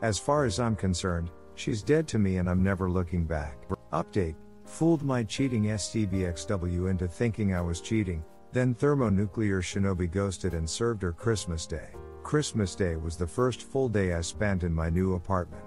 [0.01, 3.57] As far as I'm concerned, she's dead to me and I'm never looking back.
[3.93, 4.35] Update
[4.67, 11.01] Fooled my cheating STBXW into thinking I was cheating, then thermonuclear shinobi ghosted and served
[11.01, 11.89] her Christmas Day.
[12.21, 15.63] Christmas Day was the first full day I spent in my new apartment.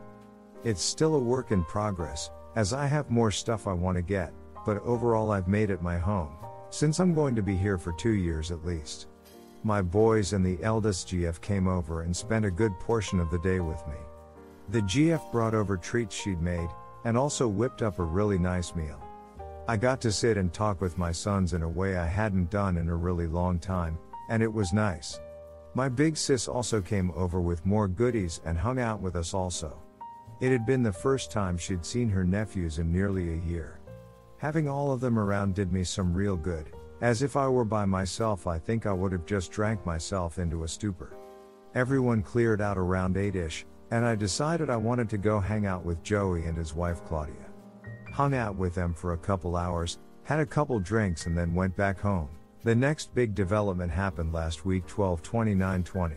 [0.65, 4.35] It's still a work in progress, as I have more stuff I want to get,
[4.67, 6.37] but overall I've made it my home,
[6.69, 9.07] since I'm going to be here for two years at least.
[9.63, 13.39] My boys and the eldest GF came over and spent a good portion of the
[13.41, 13.97] day with me.
[14.71, 16.71] The GF brought over treats she'd made,
[17.05, 19.03] and also whipped up a really nice meal.
[19.69, 22.79] I got to sit and talk with my sons in a way I hadn't done
[22.79, 23.99] in a really long time,
[24.31, 25.21] and it was nice.
[25.75, 29.79] My big sis also came over with more goodies and hung out with us also.
[30.41, 33.79] It had been the first time she'd seen her nephews in nearly a year.
[34.39, 37.85] Having all of them around did me some real good, as if I were by
[37.85, 41.17] myself, I think I would have just drank myself into a stupor.
[41.75, 45.85] Everyone cleared out around 8 ish, and I decided I wanted to go hang out
[45.85, 47.47] with Joey and his wife Claudia.
[48.13, 51.77] Hung out with them for a couple hours, had a couple drinks, and then went
[51.77, 52.29] back home.
[52.63, 56.15] The next big development happened last week 12 29 20.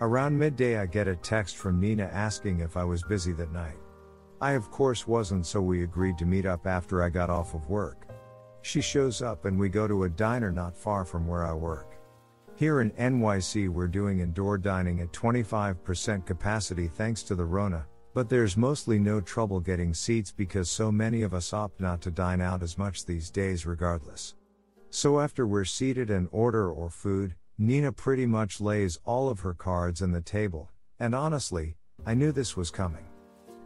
[0.00, 3.76] Around midday, I get a text from Nina asking if I was busy that night.
[4.40, 7.68] I, of course, wasn't, so we agreed to meet up after I got off of
[7.68, 8.05] work.
[8.66, 12.00] She shows up and we go to a diner not far from where I work.
[12.56, 18.28] Here in NYC, we're doing indoor dining at 25% capacity thanks to the Rona, but
[18.28, 22.40] there's mostly no trouble getting seats because so many of us opt not to dine
[22.40, 24.34] out as much these days, regardless.
[24.90, 29.54] So after we're seated and order or food, Nina pretty much lays all of her
[29.54, 33.06] cards on the table, and honestly, I knew this was coming.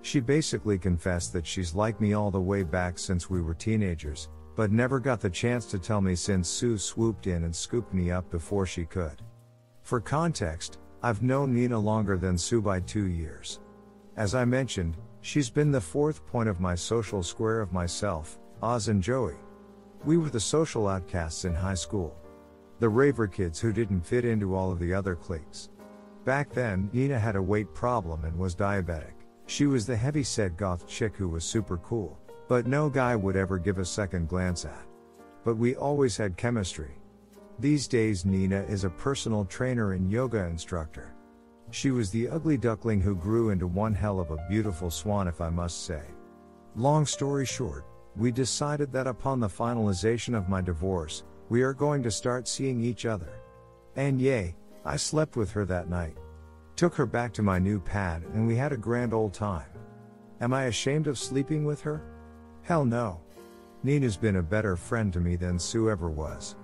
[0.02, 4.28] She basically confessed that she's like me all the way back since we were teenagers,
[4.56, 8.10] but never got the chance to tell me since Sue swooped in and scooped me
[8.10, 9.22] up before she could.
[9.82, 13.60] For context, I've known Nina longer than Sue by two years.
[14.16, 18.88] As I mentioned, she's been the fourth point of my social square of myself, Oz
[18.88, 19.36] and Joey.
[20.04, 22.16] We were the social outcasts in high school.
[22.78, 25.70] The raver kids who didn't fit into all of the other cliques.
[26.24, 29.14] Back then, Nina had a weight problem and was diabetic.
[29.46, 32.18] She was the heavy set goth chick who was super cool,
[32.50, 34.84] but no guy would ever give a second glance at.
[35.44, 36.90] But we always had chemistry.
[37.60, 41.14] These days, Nina is a personal trainer and yoga instructor.
[41.70, 45.40] She was the ugly duckling who grew into one hell of a beautiful swan, if
[45.40, 46.02] I must say.
[46.74, 47.84] Long story short,
[48.16, 52.82] we decided that upon the finalization of my divorce, we are going to start seeing
[52.82, 53.30] each other.
[53.94, 56.16] And yay, I slept with her that night.
[56.74, 59.70] Took her back to my new pad and we had a grand old time.
[60.40, 62.09] Am I ashamed of sleeping with her?
[62.62, 63.20] Hell no.
[63.82, 66.56] Nina's been a better friend to me than Sue ever was.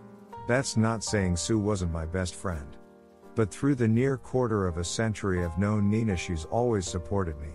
[0.47, 2.76] That's not saying Sue wasn't my best friend.
[3.34, 7.51] But through the near quarter of a century I've known Nina, she's always supported me.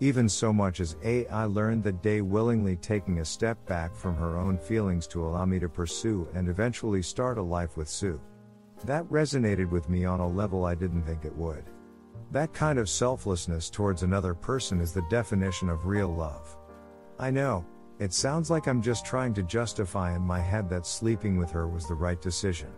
[0.00, 4.14] Even so much as A, I learned that Day willingly taking a step back from
[4.16, 8.20] her own feelings to allow me to pursue and eventually start a life with Sue.
[8.84, 11.64] That resonated with me on a level I didn't think it would.
[12.30, 16.58] That kind of selflessness towards another person is the definition of real love.
[17.18, 17.64] I know,
[17.98, 21.66] it sounds like I'm just trying to justify in my head that sleeping with her
[21.66, 22.68] was the right decision.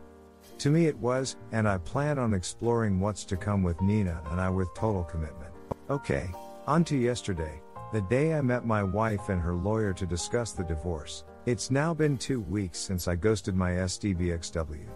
[0.58, 4.40] To me it was, and I plan on exploring what's to come with Nina and
[4.40, 5.52] I with total commitment.
[5.90, 6.30] Okay,
[6.68, 7.60] on to yesterday,
[7.92, 11.24] the day I met my wife and her lawyer to discuss the divorce.
[11.46, 14.88] It's now been two weeks since I ghosted my STBXW.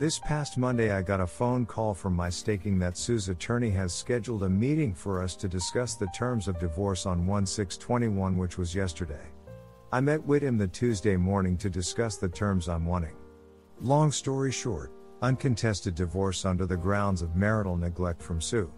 [0.00, 3.92] This past Monday, I got a phone call from my staking that Sue's attorney has
[3.92, 8.38] scheduled a meeting for us to discuss the terms of divorce on 1 6 21,
[8.38, 9.26] which was yesterday.
[9.92, 13.14] I met with him the Tuesday morning to discuss the terms I'm wanting.
[13.82, 14.90] Long story short,
[15.20, 18.72] uncontested divorce under the grounds of marital neglect from Sue.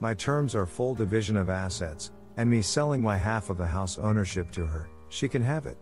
[0.00, 3.98] My terms are full division of assets, and me selling my half of the house
[3.98, 5.76] ownership to her, she can have it.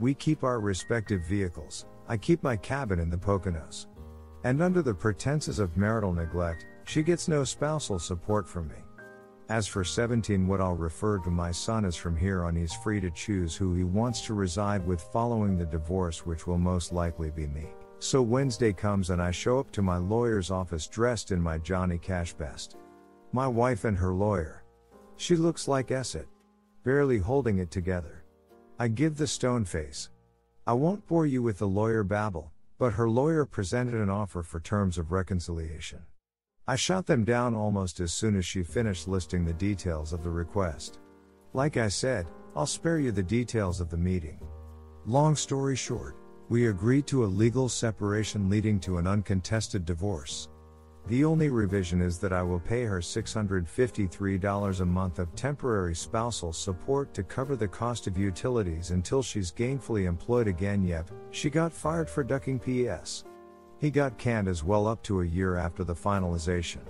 [0.00, 3.86] We keep our respective vehicles, I keep my cabin in the Poconos.
[4.46, 8.76] And under the pretenses of marital neglect, she gets no spousal support from me.
[9.48, 13.00] As for 17, what I'll refer to my son as from here on, he's free
[13.00, 17.32] to choose who he wants to reside with following the divorce, which will most likely
[17.32, 17.66] be me.
[17.98, 21.98] So Wednesday comes and I show up to my lawyer's office dressed in my Johnny
[21.98, 22.76] Cash best.
[23.32, 24.62] My wife and her lawyer.
[25.16, 26.28] She looks like Esset.
[26.84, 28.22] Barely holding it together.
[28.78, 30.10] I give the stone face.
[30.68, 34.60] I won't bore you with the lawyer babble, but her lawyer presented an offer for
[34.60, 36.00] terms of reconciliation.
[36.66, 40.30] I shot them down almost as soon as she finished listing the details of the
[40.30, 40.98] request.
[41.52, 44.40] Like I said, I'll spare you the details of the meeting.
[45.06, 46.16] Long story short,
[46.48, 50.48] we agreed to a legal separation leading to an uncontested divorce.
[51.08, 56.52] The only revision is that I will pay her $653 a month of temporary spousal
[56.52, 60.82] support to cover the cost of utilities until she's gainfully employed again.
[60.82, 63.24] Yep, she got fired for ducking PS.
[63.78, 66.80] He got canned as well up to a year after the finalization.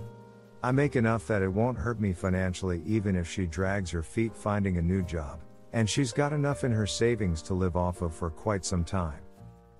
[0.63, 4.35] I make enough that it won't hurt me financially even if she drags her feet
[4.35, 5.41] finding a new job,
[5.73, 9.26] and she's got enough in her savings to live off of for quite some time.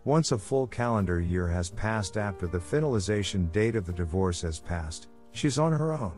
[0.07, 4.57] Once a full calendar year has passed after the finalization date of the divorce has
[4.57, 6.13] passed, she's on her own.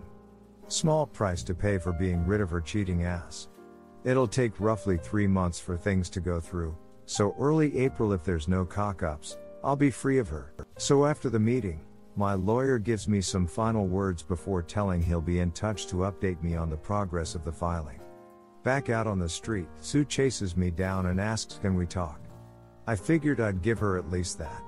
[0.67, 3.47] Small price to pay for being rid of her cheating ass.
[4.03, 6.77] It'll take roughly three months for things to go through,
[7.07, 10.53] so early April if there's no cock ups, I'll be free of her.
[10.77, 11.81] So after the meeting,
[12.15, 16.43] my lawyer gives me some final words before telling he'll be in touch to update
[16.43, 18.01] me on the progress of the filing.
[18.61, 22.19] Back out on the street, Sue chases me down and asks, Can we talk?
[22.89, 24.63] I figured I'd give her at least that.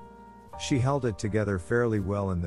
[0.60, 2.46] She held it together fairly well in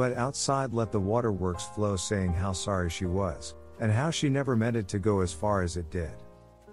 [0.00, 4.56] but outside let the waterworks flow saying how sorry she was, and how she never
[4.56, 6.14] meant it to go as far as it did.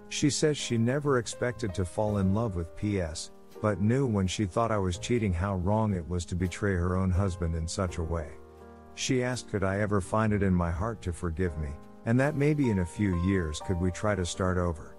[0.08, 4.46] She says she never expected to fall in love with PS, but knew when she
[4.46, 7.98] thought I was cheating how wrong it was to betray her own husband in such
[7.98, 8.30] a way.
[8.94, 11.68] She asked could I ever find it in my heart to forgive me,
[12.06, 14.96] and that maybe in a few years could we try to start over.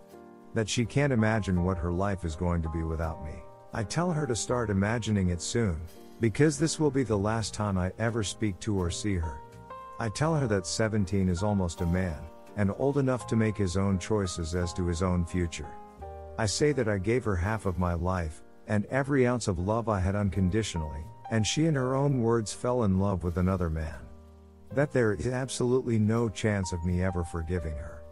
[0.53, 3.41] That she can't imagine what her life is going to be without me.
[3.73, 5.81] I tell her to start imagining it soon,
[6.19, 9.37] because this will be the last time I ever speak to or see her.
[9.99, 12.19] I tell her that 17 is almost a man,
[12.57, 15.69] and old enough to make his own choices as to his own future.
[16.37, 19.89] I say that I gave her half of my life, and every ounce of love
[19.89, 23.99] I had unconditionally, and she, in her own words, fell in love with another man.
[24.73, 28.03] That there is absolutely no chance of me ever forgiving her.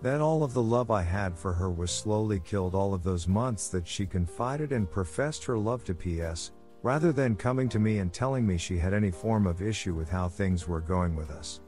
[0.00, 3.28] That all of the love I had for her was slowly killed all of those
[3.28, 6.52] months that she confided and professed her love to PS,
[6.88, 10.08] rather than coming to me and telling me she had any form of issue with
[10.08, 11.60] how things were going with us.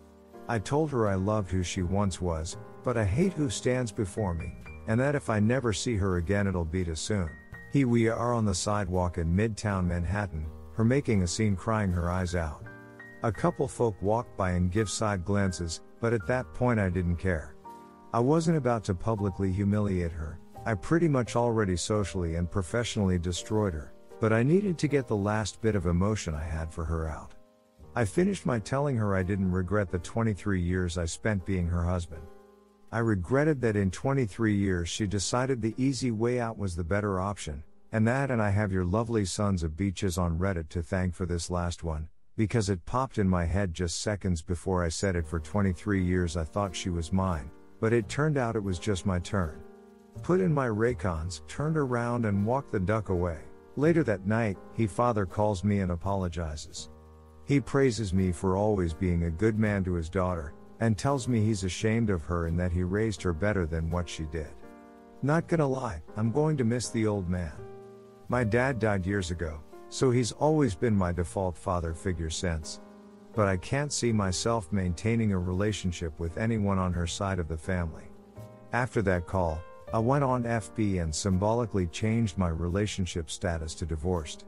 [0.48, 4.32] I told her I loved who she once was, but I hate who stands before
[4.32, 4.54] me,
[4.88, 7.28] and that if I never see her again it'll be too soon.
[7.70, 12.10] He we are on the sidewalk in Midtown Manhattan, her making a scene crying her
[12.10, 12.64] eyes out.
[13.22, 17.16] A couple folk walk by and give side glances, but at that point I didn't
[17.16, 17.56] care.
[18.14, 23.74] I wasn't about to publicly humiliate her, I pretty much already socially and professionally destroyed
[23.74, 27.08] her, but I needed to get the last bit of emotion I had for her
[27.08, 27.34] out.
[27.96, 31.82] I finished my telling her I didn't regret the 23 years I spent being her
[31.82, 32.22] husband.
[32.92, 37.18] I regretted that in 23 years she decided the easy way out was the better
[37.18, 41.14] option, and that and I have your lovely sons of beaches on Reddit to thank
[41.14, 45.16] for this last one, because it popped in my head just seconds before I said
[45.16, 47.50] it for 23 years I thought she was mine,
[47.80, 49.60] but it turned out it was just my turn.
[50.22, 53.38] Put in my Raycons, turned around and walked the duck away.
[53.76, 56.90] Later that night, he father calls me and apologizes.
[57.44, 61.40] He praises me for always being a good man to his daughter, and tells me
[61.40, 64.50] he's ashamed of her and that he raised her better than what she did.
[65.22, 67.52] Not gonna lie, I'm going to miss the old man.
[68.28, 72.80] My dad died years ago, so he's always been my default father figure since.
[73.34, 77.56] But I can't see myself maintaining a relationship with anyone on her side of the
[77.56, 78.04] family.
[78.72, 79.60] After that call,
[79.92, 84.44] I went on FB and symbolically changed my relationship status to divorced.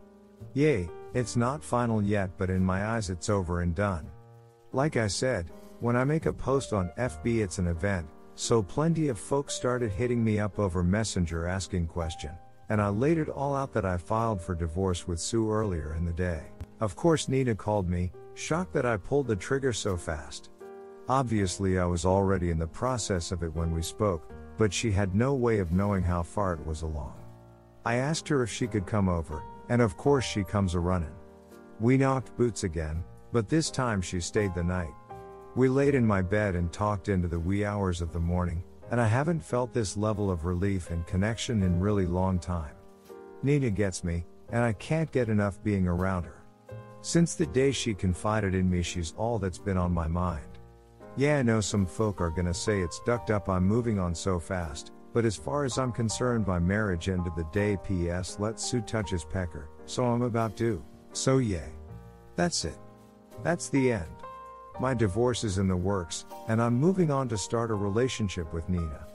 [0.55, 4.09] Yay, it's not final yet, but in my eyes it's over and done.
[4.73, 9.09] Like I said, when I make a post on FB, it's an event, so plenty
[9.09, 12.31] of folks started hitting me up over Messenger asking question,
[12.69, 16.05] and I laid it all out that I filed for divorce with Sue earlier in
[16.05, 16.43] the day.
[16.81, 20.51] Of course, Nina called me, shocked that I pulled the trigger so fast.
[21.09, 25.15] Obviously, I was already in the process of it when we spoke, but she had
[25.15, 27.15] no way of knowing how far it was along.
[27.85, 31.15] I asked her if she could come over, and of course she comes a runnin'.
[31.81, 34.93] We knocked boots again, but this time she stayed the night.
[35.57, 39.01] We laid in my bed and talked into the wee hours of the morning, and
[39.01, 42.75] I haven't felt this level of relief and connection in really long time.
[43.43, 46.43] Nina gets me, and I can't get enough being around her.
[47.01, 50.52] Since the day she confided in me, she's all that's been on my mind.
[51.17, 54.41] Yeah, I know some folk are gonna say it's ducked up, I'm moving on so
[54.41, 58.81] fast, but as far as I'm concerned, my marriage ended the day PS let Sue
[58.81, 60.83] touch his pecker, so I'm about due.
[61.13, 61.67] So, yeah.
[62.35, 62.79] That's it.
[63.43, 64.09] That's the end.
[64.81, 68.71] My divorce is in the works, and I'm moving on to start a relationship with
[68.71, 69.07] Nina.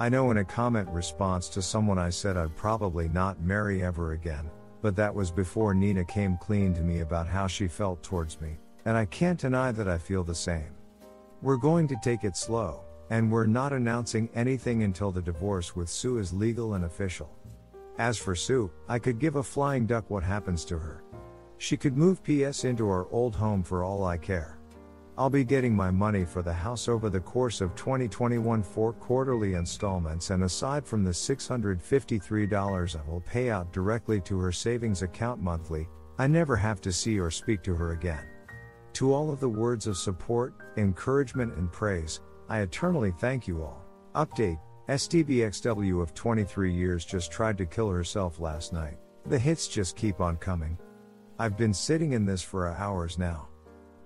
[0.00, 4.12] I know in a comment response to someone I said I'd probably not marry ever
[4.12, 8.40] again, but that was before Nina came clean to me about how she felt towards
[8.40, 10.73] me, and I can't deny that I feel the same.
[11.44, 12.80] We're going to take it slow,
[13.10, 17.28] and we're not announcing anything until the divorce with Sue is legal and official.
[17.98, 21.04] As for Sue, I could give a flying duck what happens to her.
[21.58, 24.58] She could move PS into our old home for all I care.
[25.18, 29.52] I'll be getting my money for the house over the course of 2021 for quarterly
[29.52, 35.42] installments, and aside from the $653 I will pay out directly to her savings account
[35.42, 35.88] monthly,
[36.18, 38.24] I never have to see or speak to her again.
[38.94, 43.84] To all of the words of support, encouragement, and praise, I eternally thank you all.
[44.14, 48.98] Update STBXW of 23 years just tried to kill herself last night.
[49.26, 50.78] The hits just keep on coming.
[51.40, 53.48] I've been sitting in this for hours now.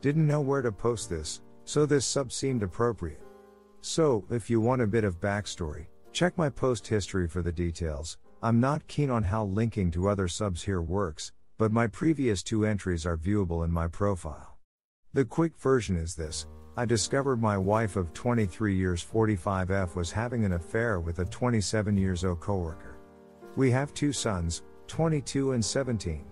[0.01, 3.21] Didn't know where to post this, so this sub seemed appropriate.
[3.83, 8.17] So, if you want a bit of backstory, check my post history for the details.
[8.43, 12.65] I'm not keen on how linking to other subs here works, but my previous two
[12.65, 14.58] entries are viewable in my profile.
[15.15, 16.47] The quick version is this
[16.77, 21.97] I discovered my wife of 23 years 45F was having an affair with a 27
[21.97, 22.99] years old coworker.
[23.57, 26.27] We have two sons, 22 and 17.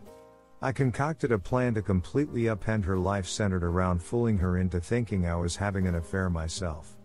[0.60, 5.26] I concocted a plan to completely upend her life centered around fooling her into thinking
[5.26, 6.95] I was having an affair myself.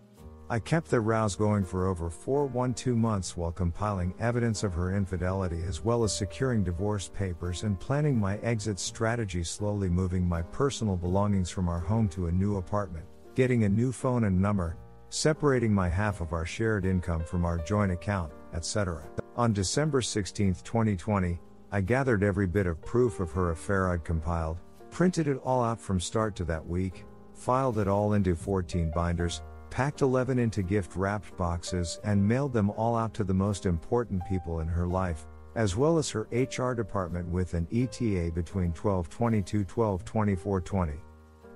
[0.52, 5.64] I kept the rows going for over 412 months while compiling evidence of her infidelity
[5.66, 10.98] as well as securing divorce papers and planning my exit strategy, slowly moving my personal
[10.98, 14.76] belongings from our home to a new apartment, getting a new phone and number,
[15.08, 19.08] separating my half of our shared income from our joint account, etc.
[19.38, 21.40] On December 16, 2020,
[21.72, 24.58] I gathered every bit of proof of her affair I'd compiled,
[24.90, 29.42] printed it all out from start to that week, filed it all into 14 binders,
[29.72, 34.22] packed 11 into gift wrapped boxes, and mailed them all out to the most important
[34.28, 39.60] people in her life, as well as her HR department with an ETA between 1222
[39.64, 40.94] 122420.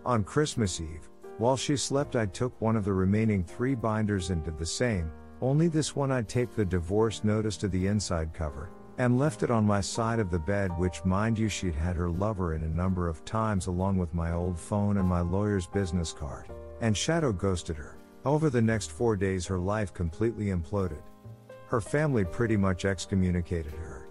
[0.06, 4.44] On Christmas Eve, while she slept, I took one of the remaining three binders and
[4.44, 5.12] did the same,
[5.42, 9.52] only this one I taped the divorce notice to the inside cover, and left it
[9.52, 12.70] on my side of the bed, which, mind you, she'd had her lover in a
[12.70, 16.46] number of times along with my old phone and my lawyer's business card,
[16.80, 17.95] and shadow ghosted her.
[18.26, 21.04] Over the next four days, her life completely imploded.
[21.68, 24.08] Her family pretty much excommunicated her.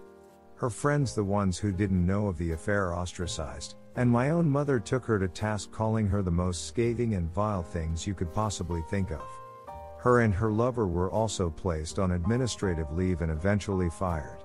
[0.55, 4.79] Her friends, the ones who didn't know of the affair, ostracized, and my own mother
[4.79, 8.81] took her to task, calling her the most scathing and vile things you could possibly
[8.89, 9.23] think of.
[9.97, 14.43] Her and her lover were also placed on administrative leave and eventually fired.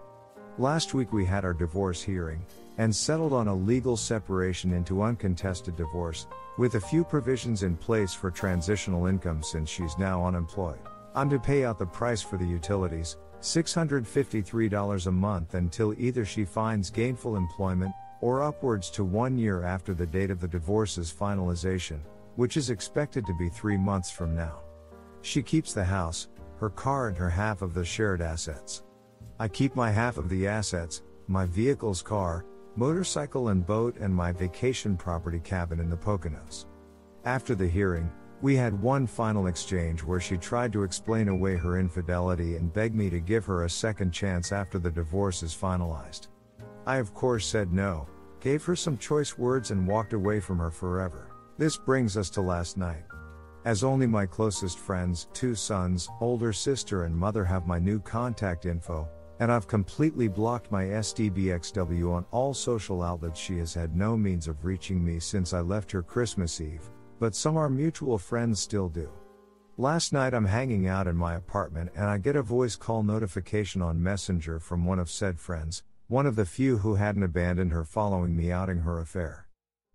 [0.59, 2.45] Last week we had our divorce hearing,
[2.81, 6.27] and settled on a legal separation into uncontested divorce,
[6.57, 10.79] with a few provisions in place for transitional income since she's now unemployed.
[11.15, 16.47] I'm to pay out the price for the utilities, $653 a month until either she
[16.47, 21.99] finds gainful employment, or upwards to one year after the date of the divorce's finalization,
[22.37, 24.61] which is expected to be three months from now.
[25.21, 26.29] She keeps the house,
[26.59, 28.85] her car, and her half of the shared assets.
[29.39, 32.47] I keep my half of the assets, my vehicle's car,
[32.77, 36.67] motorcycle and boat, and my vacation property cabin in the Poconos.
[37.25, 38.11] After the hearing,
[38.43, 42.95] we had one final exchange where she tried to explain away her infidelity and begged
[42.95, 46.29] me to give her a second chance after the divorce is finalized.
[46.87, 48.09] I, of course, said no,
[48.41, 51.31] gave her some choice words, and walked away from her forever.
[51.59, 53.05] This brings us to last night.
[53.67, 58.65] As only my closest friends, two sons, older sister, and mother have my new contact
[58.65, 59.07] info,
[59.41, 63.41] and I've completely blocked my STBXW on all social outlets.
[63.41, 67.35] She has had no means of reaching me since I left her Christmas Eve, but
[67.35, 69.11] some our mutual friends still do.
[69.79, 73.81] Last night I'm hanging out in my apartment and I get a voice call notification
[73.81, 77.85] on Messenger from one of said friends, one of the few who hadn't abandoned her
[77.85, 79.49] following me outing her affair.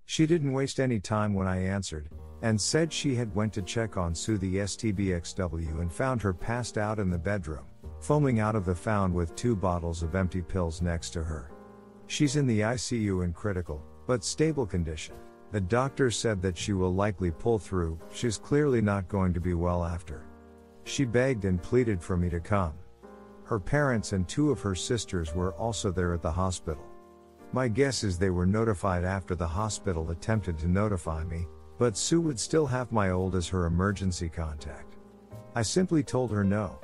[0.08, 2.10] She didn't waste any time when I answered,
[2.42, 6.80] and said she had went to check on Sue the STBXW and found her passed
[6.80, 7.66] out in the bedroom
[8.06, 11.50] foaming out of the found with two bottles of empty pills next to her.
[12.06, 15.16] She's in the ICU in critical, but stable condition.
[15.52, 19.56] The doctor said that she will likely pull through, she's clearly not going to be
[19.56, 20.28] well after.
[20.84, 22.76] She begged and pleaded for me to come.
[23.44, 26.86] Her parents and two of her sisters were also there at the hospital.
[27.54, 31.48] My guess is they were notified after the hospital attempted to notify me,
[31.80, 34.96] but Sue would still have my old as her emergency contact.
[35.56, 36.80] I simply told her no.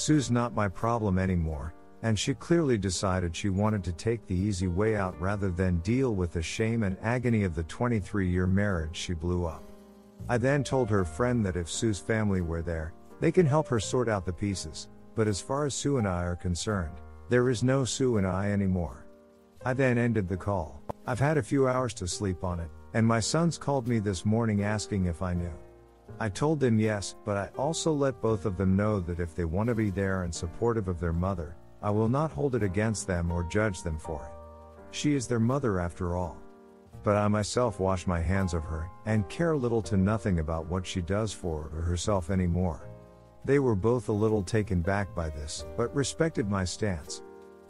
[0.00, 4.66] Sue's not my problem anymore, and she clearly decided she wanted to take the easy
[4.66, 8.96] way out rather than deal with the shame and agony of the 23 year marriage
[8.96, 9.62] she blew up.
[10.26, 13.78] I then told her friend that if Sue's family were there, they can help her
[13.78, 16.96] sort out the pieces, but as far as Sue and I are concerned,
[17.28, 19.04] there is no Sue and I anymore.
[19.66, 20.80] I then ended the call.
[21.06, 24.24] I've had a few hours to sleep on it, and my sons called me this
[24.24, 25.52] morning asking if I knew.
[26.18, 29.44] I told them yes, but I also let both of them know that if they
[29.44, 33.06] want to be there and supportive of their mother, I will not hold it against
[33.06, 34.94] them or judge them for it.
[34.94, 36.36] She is their mother after all.
[37.02, 40.86] But I myself wash my hands of her, and care little to nothing about what
[40.86, 42.90] she does for or herself anymore.
[43.44, 47.22] They were both a little taken back by this, but respected my stance.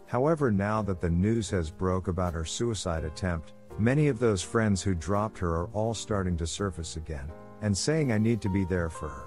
[0.06, 4.82] However, now that the news has broke about her suicide attempt, many of those friends
[4.82, 7.30] who dropped her are all starting to surface again,
[7.62, 9.26] and saying I need to be there for her.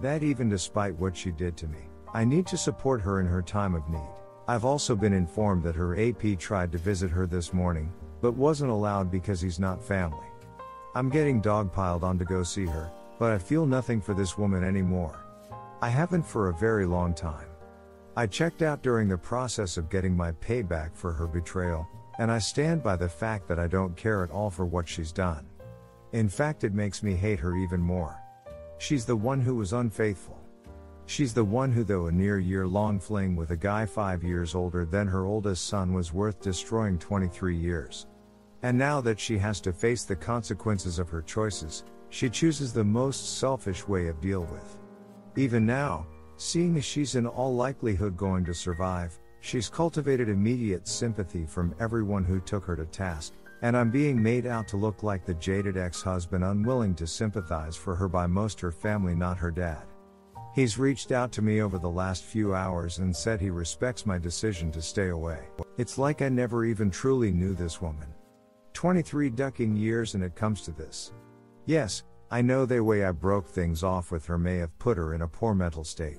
[0.00, 1.88] That even despite what she did to me.
[2.14, 4.08] I need to support her in her time of need.
[4.46, 7.92] I've also been informed that her AP tried to visit her this morning,
[8.22, 10.26] but wasn't allowed because he's not family.
[10.94, 14.64] I'm getting dogpiled on to go see her, but I feel nothing for this woman
[14.64, 15.18] anymore.
[15.82, 17.46] I haven't for a very long time.
[18.16, 21.86] I checked out during the process of getting my payback for her betrayal,
[22.18, 25.12] and I stand by the fact that I don't care at all for what she's
[25.12, 25.46] done.
[26.12, 28.18] In fact, it makes me hate her even more.
[28.78, 30.38] She's the one who was unfaithful.
[31.04, 34.54] She's the one who, though a near year long fling with a guy five years
[34.54, 38.06] older than her oldest son, was worth destroying 23 years.
[38.62, 42.84] And now that she has to face the consequences of her choices, she chooses the
[42.84, 44.78] most selfish way of deal with.
[45.36, 46.06] Even now,
[46.36, 52.24] seeing as she's in all likelihood going to survive, she's cultivated immediate sympathy from everyone
[52.24, 55.76] who took her to task, and I'm being made out to look like the jaded
[55.76, 59.82] ex husband unwilling to sympathize for her by most her family, not her dad.
[60.54, 64.18] He's reached out to me over the last few hours and said he respects my
[64.18, 65.40] decision to stay away.
[65.76, 68.08] It's like I never even truly knew this woman.
[68.72, 71.12] 23 ducking years and it comes to this.
[71.66, 75.14] Yes, I know the way I broke things off with her may have put her
[75.14, 76.18] in a poor mental state.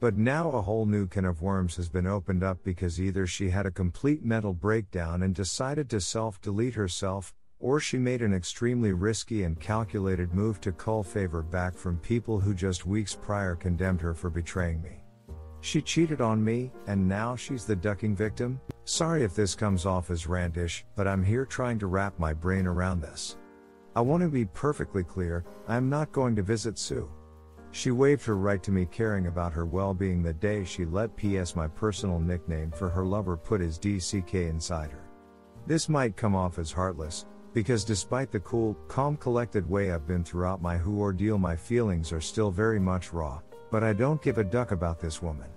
[0.00, 3.50] But now a whole new can of worms has been opened up because either she
[3.50, 8.32] had a complete mental breakdown and decided to self delete herself, or she made an
[8.32, 13.54] extremely risky and calculated move to cull favor back from people who just weeks prior
[13.54, 15.04] condemned her for betraying me.
[15.60, 18.58] She cheated on me, and now she's the ducking victim?
[18.84, 22.66] Sorry if this comes off as rantish, but I'm here trying to wrap my brain
[22.66, 23.36] around this.
[23.94, 27.10] I want to be perfectly clear I'm not going to visit Sue.
[27.72, 31.16] She waived her right to me caring about her well being the day she let
[31.16, 35.08] PS, my personal nickname for her lover, put his DCK inside her.
[35.66, 40.24] This might come off as heartless, because despite the cool, calm, collected way I've been
[40.24, 43.40] throughout my who ordeal, my feelings are still very much raw,
[43.70, 45.48] but I don't give a duck about this woman.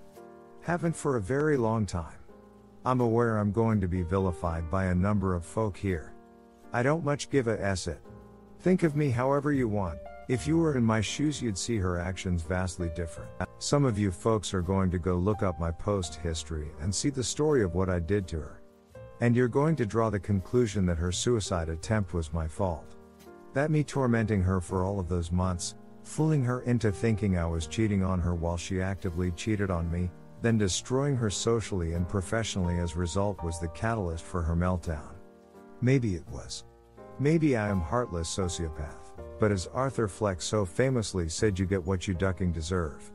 [0.60, 2.18] Haven't for a very long time.
[2.84, 6.14] I'm aware I'm going to be vilified by a number of folk here.
[6.72, 8.00] I don't much give a s it.
[8.60, 9.98] Think of me however you want.
[10.26, 13.30] If you were in my shoes, you'd see her actions vastly different.
[13.58, 17.10] Some of you folks are going to go look up my post history and see
[17.10, 18.62] the story of what I did to her.
[19.20, 22.96] And you're going to draw the conclusion that her suicide attempt was my fault.
[23.52, 27.66] That me tormenting her for all of those months, fooling her into thinking I was
[27.66, 30.10] cheating on her while she actively cheated on me,
[30.40, 35.14] then destroying her socially and professionally as a result was the catalyst for her meltdown.
[35.82, 36.64] Maybe it was.
[37.18, 39.03] Maybe I am heartless sociopath,
[39.38, 43.12] but as Arthur Fleck so famously said you get what you ducking deserve.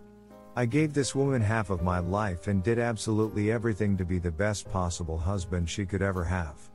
[0.55, 4.31] I gave this woman half of my life and did absolutely everything to be the
[4.31, 6.69] best possible husband she could ever have.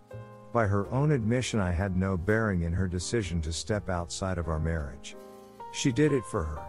[0.53, 4.49] By her own admission, I had no bearing in her decision to step outside of
[4.49, 5.17] our marriage.
[5.73, 6.63] She did it for her.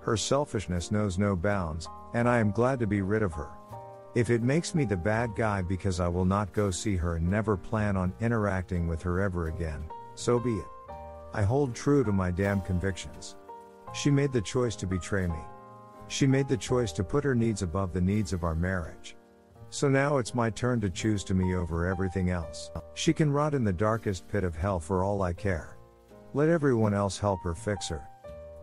[0.00, 3.50] Her selfishness knows no bounds, and I am glad to be rid of her.
[4.14, 7.28] If it makes me the bad guy because I will not go see her and
[7.28, 10.75] never plan on interacting with her ever again, so be it.
[11.36, 13.36] I hold true to my damn convictions.
[13.92, 15.38] She made the choice to betray me.
[16.08, 19.16] She made the choice to put her needs above the needs of our marriage.
[19.68, 22.70] So now it's my turn to choose to me over everything else.
[22.94, 25.76] She can rot in the darkest pit of hell for all I care.
[26.32, 28.08] Let everyone else help her fix her.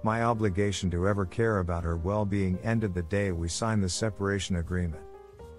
[0.02, 3.90] My obligation to ever care about her well being ended the day we signed the
[3.90, 5.04] separation agreement.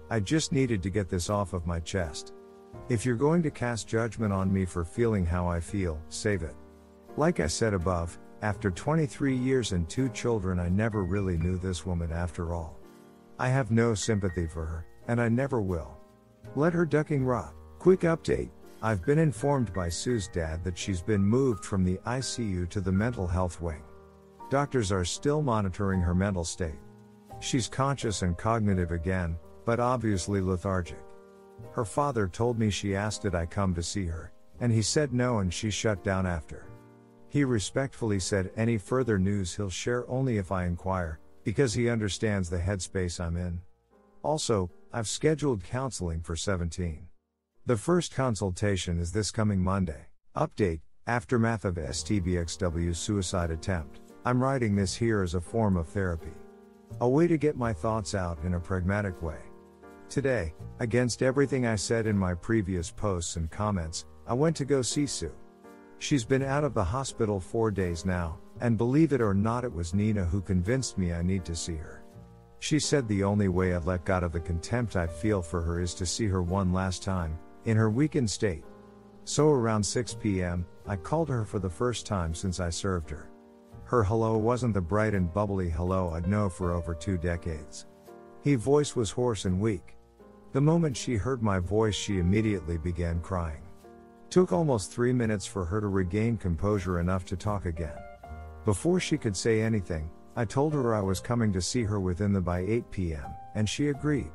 [0.09, 2.33] I just needed to get this off of my chest.
[2.89, 6.55] If you're going to cast judgment on me for feeling how I feel, save it.
[7.17, 11.85] Like I said above, after 23 years and two children, I never really knew this
[11.85, 12.77] woman after all.
[13.39, 15.97] I have no sympathy for her, and I never will.
[16.57, 17.53] Let her ducking rot.
[17.79, 18.49] Quick update
[18.81, 22.91] I've been informed by Sue's dad that she's been moved from the ICU to the
[22.91, 23.81] mental health wing.
[24.49, 26.79] Doctors are still monitoring her mental state.
[27.39, 30.99] She's conscious and cognitive again, but obviously lethargic.
[31.71, 35.13] Her father told me she asked did I come to see her, and he said
[35.13, 36.65] no and she shut down after.
[37.35, 42.49] He respectfully said any further news he'll share only if I inquire, because he understands
[42.49, 43.59] the headspace I'm in.
[44.23, 47.05] Also, I've scheduled counseling for 17.
[47.65, 50.05] The first consultation is this coming Monday.
[50.37, 53.99] Update Aftermath of STBXW suicide attempt.
[54.23, 56.31] I'm writing this here as a form of therapy.
[57.01, 59.41] A way to get my thoughts out in a pragmatic way.
[60.07, 64.81] Today, against everything I said in my previous posts and comments, I went to go
[64.81, 65.33] see Sue.
[65.99, 69.73] She's been out of the hospital four days now, and believe it or not, it
[69.73, 72.03] was Nina who convinced me I need to see her.
[72.59, 75.79] She said the only way I'd let go of the contempt I feel for her
[75.79, 78.63] is to see her one last time, in her weakened state.
[79.23, 83.29] So around 6 p.m., I called her for the first time since I served her.
[83.85, 87.85] Her hello wasn't the bright and bubbly hello I'd know for over two decades.
[88.43, 89.95] Her voice was hoarse and weak.
[90.51, 93.64] The moment she heard my voice, she immediately began crying.
[94.35, 97.97] Took almost three minutes for her to regain composure enough to talk again.
[98.65, 102.33] Before she could say anything, I told her I was coming to see her within
[102.33, 104.33] the by 8 p.m., and she agreed.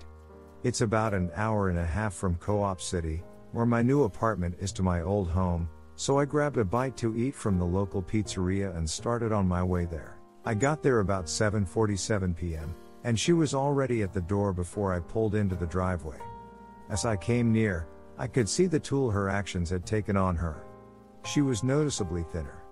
[0.63, 3.23] It's about an hour and a half from Co op City,
[3.53, 7.15] where my new apartment is to my old home, so I grabbed a bite to
[7.15, 10.17] eat from the local pizzeria and started on my way there.
[10.47, 12.75] I got there about 7:47 p.m.,
[13.05, 16.21] and she was already at the door before I pulled into the driveway.
[16.89, 17.87] As I came near,
[18.21, 20.63] I could see the toll her actions had taken on her.
[21.25, 22.63] She was noticeably thinner.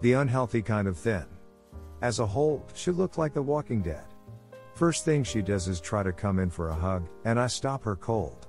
[0.00, 1.24] The unhealthy kind of thin.
[2.02, 4.06] As a whole, she looked like the walking dead.
[4.74, 7.84] First thing she does is try to come in for a hug, and I stop
[7.84, 8.48] her cold.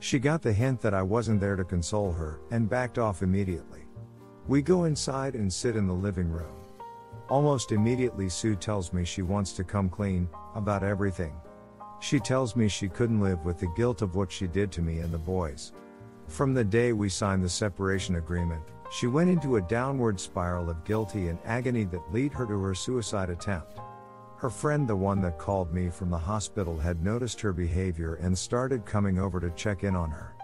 [0.00, 3.84] She got the hint that I wasn't there to console her, and backed off immediately.
[4.48, 6.56] We go inside and sit in the living room.
[7.28, 11.34] Almost immediately, Sue tells me she wants to come clean about everything.
[12.00, 14.98] She tells me she couldn't live with the guilt of what she did to me
[14.98, 15.72] and the boys.
[16.28, 20.84] From the day we signed the separation agreement, she went into a downward spiral of
[20.84, 23.78] guilty and agony that led her to her suicide attempt.
[24.36, 28.36] Her friend, the one that called me from the hospital, had noticed her behavior and
[28.36, 30.34] started coming over to check in on her.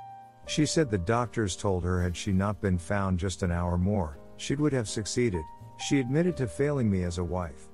[0.47, 4.19] She said the doctors told her had she not been found just an hour more,
[4.37, 5.45] she would have succeeded.
[5.77, 7.69] She admitted to failing me as a wife.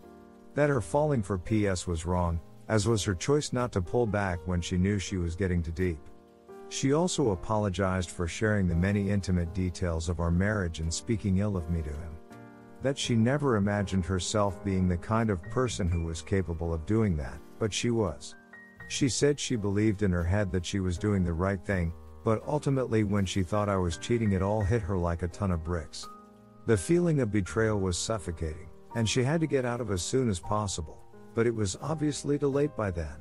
[0.55, 4.41] That her falling for PS was wrong, as was her choice not to pull back
[4.47, 6.01] when she knew she was getting too deep.
[6.69, 11.57] She also apologized for sharing the many intimate details of our marriage and speaking ill
[11.57, 12.17] of me to him
[12.87, 17.17] that she never imagined herself being the kind of person who was capable of doing
[17.17, 18.37] that, but she was.
[18.89, 21.93] She said she believed in her head that she was doing the right thing,
[22.25, 25.51] but ultimately, when she thought I was cheating, it all hit her like a ton
[25.51, 26.07] of bricks.
[26.67, 30.29] The feeling of betrayal was suffocating, and she had to get out of as soon
[30.29, 30.99] as possible,
[31.35, 33.17] but it was obviously too late by then.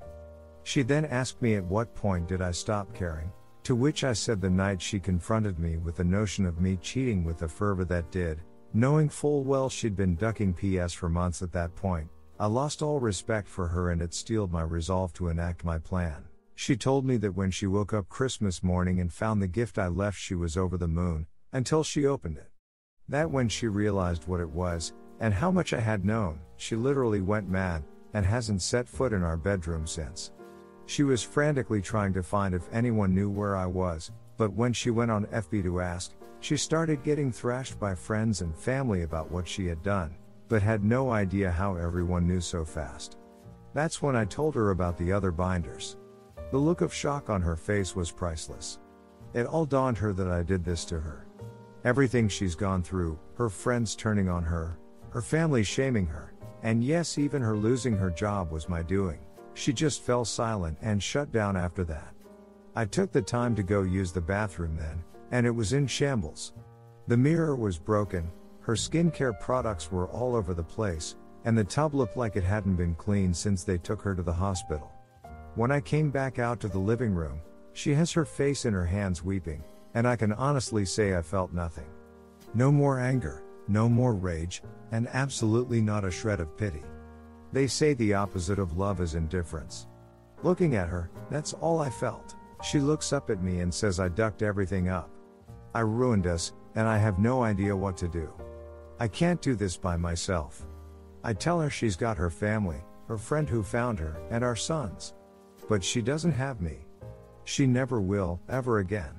[0.65, 3.31] She then asked me at what point did I stop caring,
[3.63, 7.23] to which I said the night she confronted me with the notion of me cheating
[7.23, 8.41] with the fervor that did,
[8.77, 12.99] Knowing full well she'd been ducking PS for months at that point, I lost all
[12.99, 16.25] respect for her and it steeled my resolve to enact my plan.
[16.55, 19.87] She told me that when she woke up Christmas morning and found the gift I
[19.87, 22.51] left, she was over the moon, until she opened it.
[23.07, 24.91] That when she realized what it was,
[25.21, 27.81] and how much I had known, she literally went mad,
[28.13, 30.31] and hasn't set foot in our bedroom since.
[30.85, 34.91] She was frantically trying to find if anyone knew where I was, but when she
[34.91, 39.47] went on FB to ask, she started getting thrashed by friends and family about what
[39.47, 40.15] she had done,
[40.47, 43.17] but had no idea how everyone knew so fast.
[43.73, 45.97] That's when I told her about the other binders.
[46.51, 48.79] The look of shock on her face was priceless.
[49.33, 51.25] It all dawned her that I did this to her.
[51.83, 54.77] Everything she's gone through, her friends turning on her,
[55.09, 56.33] her family shaming her,
[56.63, 59.19] and yes, even her losing her job was my doing.
[59.55, 62.13] She just fell silent and shut down after that.
[62.75, 65.01] I took the time to go use the bathroom then,
[65.31, 66.53] and it was in shambles.
[67.07, 68.29] The mirror was broken,
[68.59, 72.75] her skincare products were all over the place, and the tub looked like it hadn't
[72.75, 74.91] been cleaned since they took her to the hospital.
[75.55, 77.39] When I came back out to the living room,
[77.71, 81.53] she has her face in her hands weeping, and I can honestly say I felt
[81.53, 81.87] nothing.
[82.53, 86.83] No more anger, no more rage, and absolutely not a shred of pity.
[87.55, 89.87] They say the opposite of love is indifference.
[90.43, 92.35] Looking at her, that's all I felt.
[92.61, 95.09] She looks up at me and says I ducked everything up.
[95.73, 98.29] I ruined us, and I have no idea what to do.
[98.99, 100.67] I can't do this by myself.
[101.23, 105.13] I tell her she's got her family, her friend who found her, and our sons.
[105.69, 106.79] But she doesn't have me.
[107.45, 109.15] She never will, ever again.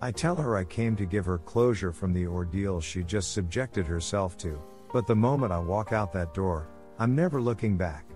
[0.00, 3.84] I tell her I came to give her closure from the ordeal she just subjected
[3.84, 4.62] herself to,
[4.92, 6.68] but the moment I walk out that door,
[6.98, 8.06] I'm never looking back.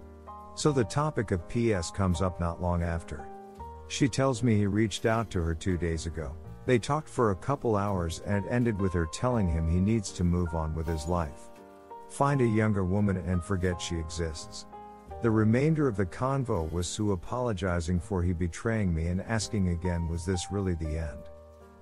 [0.55, 3.27] So the topic of PS comes up not long after.
[3.89, 6.37] She tells me he reached out to her two days ago.
[6.65, 10.23] They talked for a couple hours and ended with her telling him he needs to
[10.23, 11.51] move on with his life.
[12.09, 14.67] Find a younger woman and forget she exists.
[15.23, 20.07] The remainder of the convo was Sue apologizing for he betraying me and asking again,
[20.07, 21.19] was this really the end?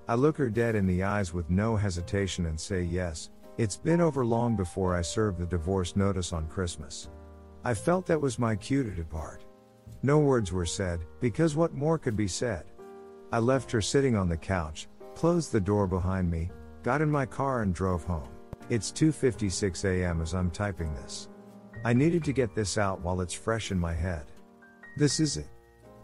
[0.09, 3.29] I look her dead in the eyes with no hesitation and say yes,
[3.59, 7.09] it's been over long before I served the divorce notice on Christmas.
[7.65, 9.45] I felt that was my cue to depart.
[10.03, 12.65] No words were said, because what more could be said?
[13.33, 16.51] I left her sitting on the couch, closed the door behind me,
[16.83, 18.29] got in my car and drove home.
[18.69, 20.21] It's 2:56 a.m.
[20.21, 21.29] as I'm typing this.
[21.85, 24.27] I needed to get this out while it's fresh in my head.
[24.97, 25.49] This is it.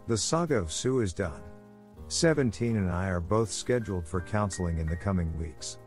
[0.07, 1.41] The saga of Sue is done.
[2.07, 5.77] 17 and I are both scheduled for counseling in the coming weeks.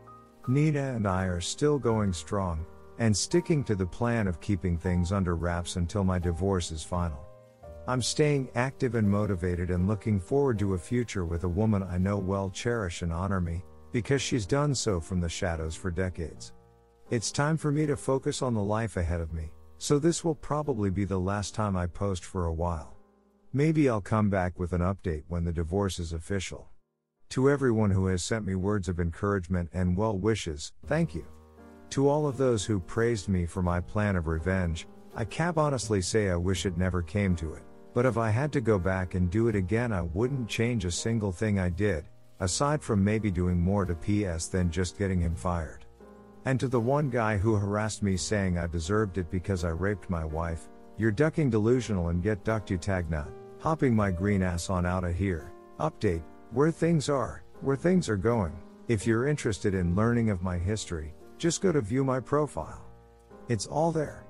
[0.49, 2.65] Nina and I are still going strong
[2.99, 7.19] and sticking to the plan of keeping things under wraps until my divorce is final.
[7.87, 11.97] I'm staying active and motivated and looking forward to a future with a woman I
[11.97, 16.53] know well cherish and honor me, because she's done so from the shadows for decades.
[17.09, 20.35] It's time for me to focus on the life ahead of me, so this will
[20.35, 22.97] probably be the last time I post for a while.
[23.53, 26.69] Maybe I'll come back with an update when the divorce is official.
[27.31, 31.25] To everyone who has sent me words of encouragement and well wishes, thank you.
[31.91, 36.01] To all of those who praised me for my plan of revenge, I can honestly
[36.01, 37.63] say I wish it never came to it.
[37.93, 40.91] But if I had to go back and do it again, I wouldn't change a
[40.91, 42.05] single thing I did,
[42.39, 45.85] aside from maybe doing more to PS than just getting him fired.
[46.45, 50.09] And to the one guy who harassed me saying I deserved it because I raped
[50.09, 53.29] my wife, you're ducking delusional and get ducked you tag nut.
[53.59, 55.51] Hopping my green ass on out of here.
[55.79, 58.57] Update, where things are, where things are going.
[58.87, 62.85] If you're interested in learning of my history, just go to view my profile.
[63.49, 64.25] It's all there.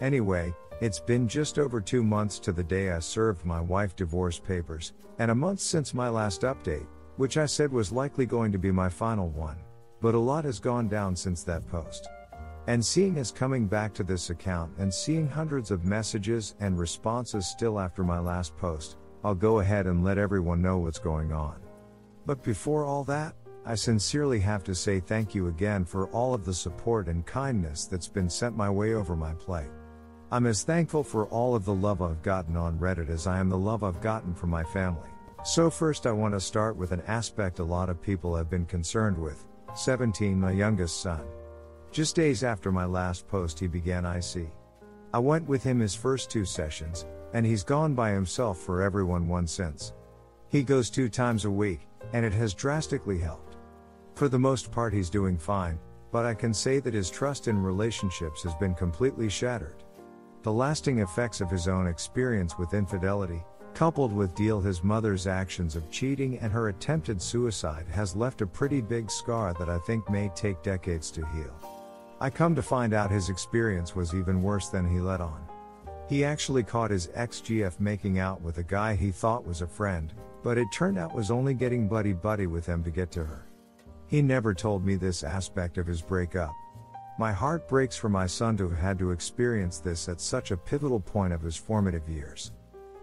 [0.00, 4.38] Anyway, it's been just over two months to the day I served my wife divorce
[4.38, 6.86] papers, and a month since my last update,
[7.16, 9.56] which I said was likely going to be my final one.
[10.02, 12.08] But a lot has gone down since that post.
[12.66, 17.46] And seeing us coming back to this account and seeing hundreds of messages and responses
[17.46, 21.56] still after my last post, I'll go ahead and let everyone know what's going on.
[22.26, 26.44] But before all that, I sincerely have to say thank you again for all of
[26.44, 29.70] the support and kindness that's been sent my way over my plate.
[30.30, 33.48] I'm as thankful for all of the love I've gotten on Reddit as I am
[33.48, 35.08] the love I've gotten from my family.
[35.44, 38.66] So, first, I want to start with an aspect a lot of people have been
[38.66, 41.24] concerned with 17, my youngest son.
[41.92, 44.50] Just days after my last post, he began IC.
[45.12, 49.28] I went with him his first two sessions, and he's gone by himself for everyone
[49.28, 49.92] one since.
[50.48, 51.80] He goes two times a week,
[52.12, 53.56] and it has drastically helped.
[54.14, 55.78] For the most part, he's doing fine,
[56.12, 59.82] but I can say that his trust in relationships has been completely shattered.
[60.42, 63.42] The lasting effects of his own experience with infidelity,
[63.74, 68.46] coupled with Deal his mother's actions of cheating and her attempted suicide, has left a
[68.46, 71.52] pretty big scar that I think may take decades to heal.
[72.20, 75.44] I come to find out his experience was even worse than he let on.
[76.08, 79.66] He actually caught his ex GF making out with a guy he thought was a
[79.66, 83.24] friend, but it turned out was only getting buddy buddy with him to get to
[83.24, 83.46] her.
[84.06, 86.52] He never told me this aspect of his breakup,
[87.16, 90.56] my heart breaks for my son to have had to experience this at such a
[90.56, 92.50] pivotal point of his formative years.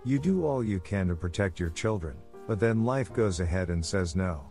[0.04, 3.86] You do all you can to protect your children, but then life goes ahead and
[3.86, 4.50] says no.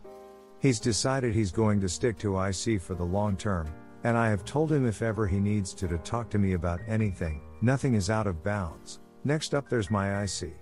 [0.60, 3.70] He's decided he's going to stick to IC for the long term,
[4.04, 6.80] and I have told him if ever he needs to to talk to me about
[6.88, 9.00] anything, nothing is out of bounds.
[9.24, 10.54] Next up there's my IC.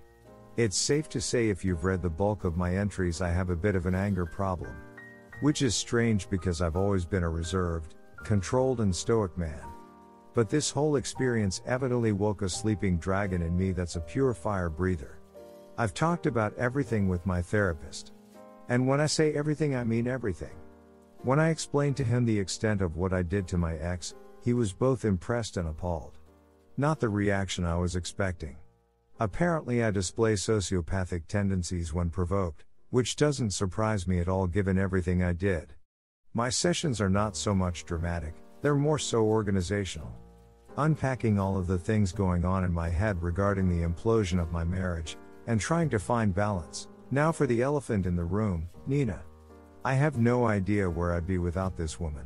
[0.56, 3.56] It's safe to say if you've read the bulk of my entries I have a
[3.56, 4.74] bit of an anger problem.
[5.40, 9.62] Which is strange because I've always been a reserved, controlled and stoic man.
[10.34, 14.68] But this whole experience evidently woke a sleeping dragon in me that's a pure fire
[14.68, 15.18] breather.
[15.76, 18.12] I've talked about everything with my therapist.
[18.68, 20.56] And when I say everything, I mean everything.
[21.22, 24.52] When I explained to him the extent of what I did to my ex, he
[24.52, 26.18] was both impressed and appalled.
[26.76, 28.56] Not the reaction I was expecting.
[29.18, 35.22] Apparently, I display sociopathic tendencies when provoked, which doesn't surprise me at all given everything
[35.22, 35.74] I did.
[36.34, 40.14] My sessions are not so much dramatic, they're more so organizational.
[40.76, 44.62] Unpacking all of the things going on in my head regarding the implosion of my
[44.62, 45.16] marriage,
[45.48, 49.22] and trying to find balance, Now for the elephant in the room, Nina.
[49.84, 52.24] I have no idea where I'd be without this woman.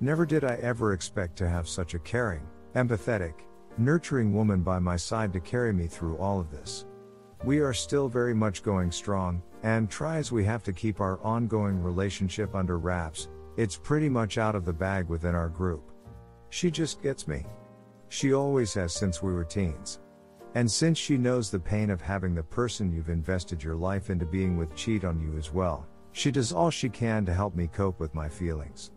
[0.00, 3.34] Never did I ever expect to have such a caring, empathetic,
[3.76, 6.86] nurturing woman by my side to carry me through all of this.
[7.44, 11.20] We are still very much going strong, and try as we have to keep our
[11.22, 15.92] ongoing relationship under wraps, it's pretty much out of the bag within our group.
[16.48, 17.44] She just gets me.
[18.08, 20.00] She always has since we were teens.
[20.54, 24.24] And since she knows the pain of having the person you've invested your life into
[24.24, 25.86] being with cheat on you as well,
[26.18, 28.90] she does all she can to help me cope with my feelings.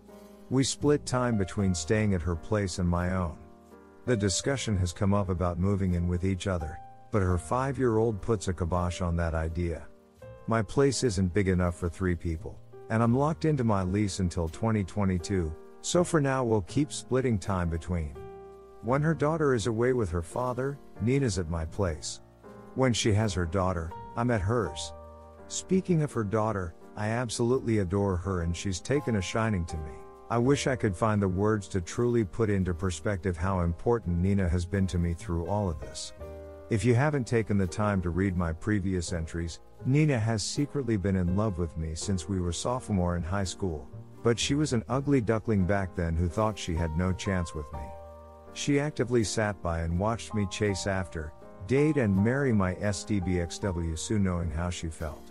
[0.50, 3.38] We split time between staying at her place and my own.
[4.08, 6.80] The discussion has come up about moving in with each other,
[7.12, 9.86] but her five year old puts a kibosh on that idea.
[10.48, 12.58] My place isn't big enough for three people,
[12.90, 17.70] and I'm locked into my lease until 2022, so for now we'll keep splitting time
[17.70, 18.16] between.
[18.82, 22.20] When her daughter is away with her father, Nina's at my place.
[22.74, 24.94] When she has her daughter, I'm at hers.
[25.50, 29.90] Speaking of her daughter, I absolutely adore her and she's taken a shining to me.
[30.30, 34.48] I wish I could find the words to truly put into perspective how important Nina
[34.48, 36.14] has been to me through all of this.
[36.70, 41.16] If you haven't taken the time to read my previous entries, Nina has secretly been
[41.16, 43.90] in love with me since we were sophomore in high school,
[44.24, 47.66] but she was an ugly duckling back then who thought she had no chance with
[47.74, 47.80] me.
[48.54, 51.34] She actively sat by and watched me chase after,
[51.66, 55.31] date and marry my STBXW Sue knowing how she felt.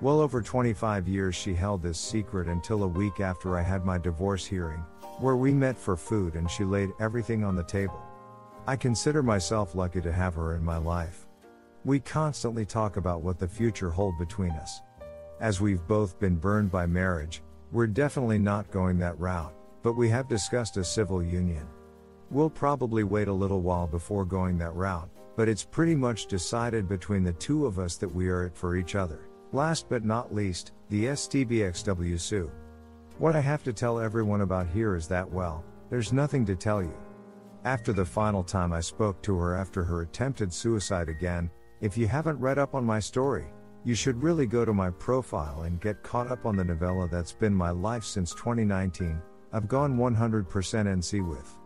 [0.00, 3.96] Well over 25 years she held this secret until a week after I had my
[3.96, 4.84] divorce hearing,
[5.20, 8.02] where we met for food and she laid everything on the table.
[8.66, 11.26] I consider myself lucky to have her in my life.
[11.84, 14.82] We constantly talk about what the future hold between us.
[15.40, 20.08] As we've both been burned by marriage, we're definitely not going that route, but we
[20.08, 21.66] have discussed a civil union.
[22.30, 26.88] We'll probably wait a little while before going that route, but it's pretty much decided
[26.88, 29.28] between the two of us that we are it for each other.
[29.54, 32.50] Last but not least, the STBXW Sue.
[33.18, 36.82] What I have to tell everyone about here is that well, there's nothing to tell
[36.82, 36.92] you.
[37.64, 41.48] After the final time I spoke to her after her attempted suicide again,
[41.80, 43.46] if you haven't read up on my story,
[43.84, 47.32] you should really go to my profile and get caught up on the novella that's
[47.32, 49.22] been my life since 2019.
[49.52, 51.56] I've gone 100% NC with.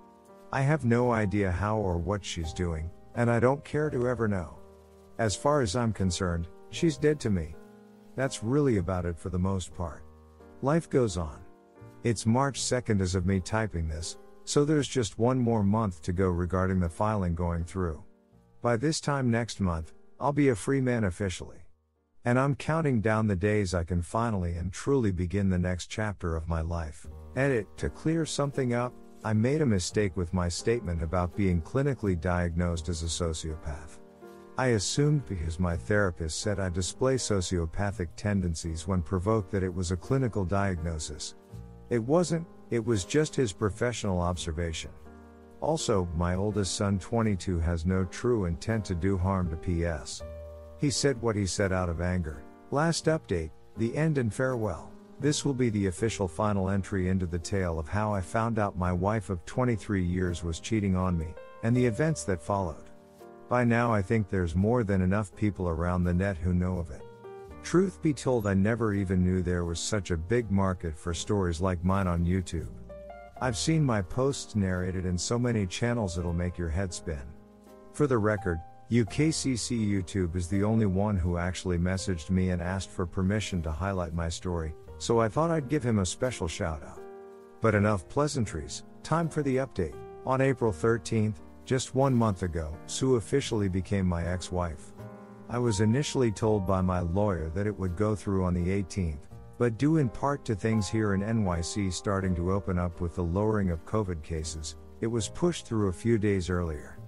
[0.53, 4.29] I have no idea how or what she's doing, and I don't care to ever
[4.29, 4.59] know.
[5.19, 7.55] As far as I'm concerned, she's dead to me.
[8.19, 10.03] That's really about it for the most part.
[10.61, 11.39] Life goes on.
[12.03, 16.13] It's March 2nd as of me typing this, so there's just one more month to
[16.13, 18.03] go regarding the filing going through.
[18.61, 21.59] By this time next month, I'll be a free man officially.
[22.25, 26.35] And I'm counting down the days I can finally and truly begin the next chapter
[26.35, 27.07] of my life.
[27.37, 28.93] Edit To clear something up,
[29.23, 33.98] I made a mistake with my statement about being clinically diagnosed as a sociopath.
[34.59, 39.93] I assumed because my therapist said I display sociopathic tendencies when provoked that it was
[39.93, 41.37] a clinical diagnosis.
[41.91, 44.91] It wasn't, it was just his professional observation.
[45.61, 50.25] Also, my oldest son 22 has no true intent to do harm to PS.
[50.79, 52.43] He said what he said out of anger.
[52.73, 54.91] Last update, the end and farewell.
[55.21, 58.77] This will be the official final entry into the tale of how I found out
[58.77, 61.29] my wife of 23 years was cheating on me,
[61.63, 62.88] and the events that followed.
[63.49, 66.91] By now, I think there's more than enough people around the net who know of
[66.91, 67.03] it.
[67.63, 71.61] Truth be told, I never even knew there was such a big market for stories
[71.61, 72.69] like mine on YouTube.
[73.41, 77.23] I've seen my posts narrated in so many channels it'll make your head spin.
[77.93, 78.61] For the record,
[78.91, 83.73] UKCC YouTube is the only one who actually messaged me and asked for permission to
[83.73, 87.01] highlight my story, so I thought I'd give him a special shout out.
[87.61, 89.95] But enough pleasantries, time for the update.
[90.27, 91.37] On April 13th,
[91.69, 94.95] just one month ago, Sue officially became my ex wife.
[95.51, 99.29] I was initially told by my lawyer that it would go through on the 18th,
[99.59, 103.23] but due in part to things here in NYC starting to open up with the
[103.23, 106.99] lowering of COVID cases, it was pushed through a few days earlier.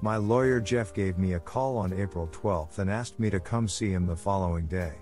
[0.00, 3.66] My lawyer Jeff gave me a call on April 12th and asked me to come
[3.66, 4.92] see him the following day.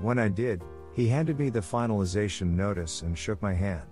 [0.00, 3.86] When I did, he handed me the finalization notice and shook my hand.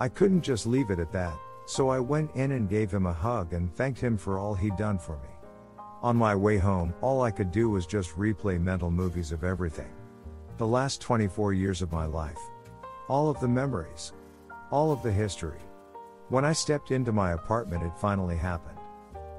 [0.00, 1.36] I couldn't just leave it at that,
[1.72, 4.76] so I went in and gave him a hug and thanked him for all he'd
[4.76, 5.30] done for me.
[6.02, 9.90] On my way home, all I could do was just replay mental movies of everything.
[10.58, 12.36] The last 24 years of my life.
[13.08, 14.12] All of the memories.
[14.70, 15.60] All of the history.
[16.28, 18.78] When I stepped into my apartment, it finally happened.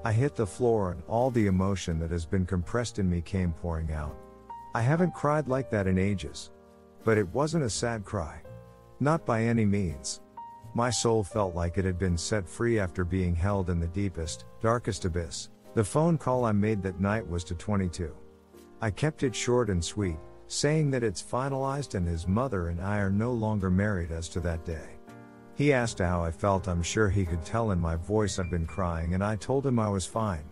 [0.03, 3.53] I hit the floor and all the emotion that has been compressed in me came
[3.53, 4.17] pouring out.
[4.73, 6.49] I haven't cried like that in ages.
[7.03, 8.41] But it wasn't a sad cry.
[8.99, 10.22] Not by any means.
[10.75, 14.45] My soul felt like it had been set free after being held in the deepest,
[14.59, 15.49] darkest abyss.
[15.75, 18.11] The phone call I made that night was to 22.
[18.81, 20.17] I kept it short and sweet,
[20.47, 24.39] saying that it's finalized and his mother and I are no longer married as to
[24.41, 24.97] that day.
[25.55, 28.65] He asked how I felt, I'm sure he could tell in my voice I've been
[28.65, 30.43] crying, and I told him I was fine.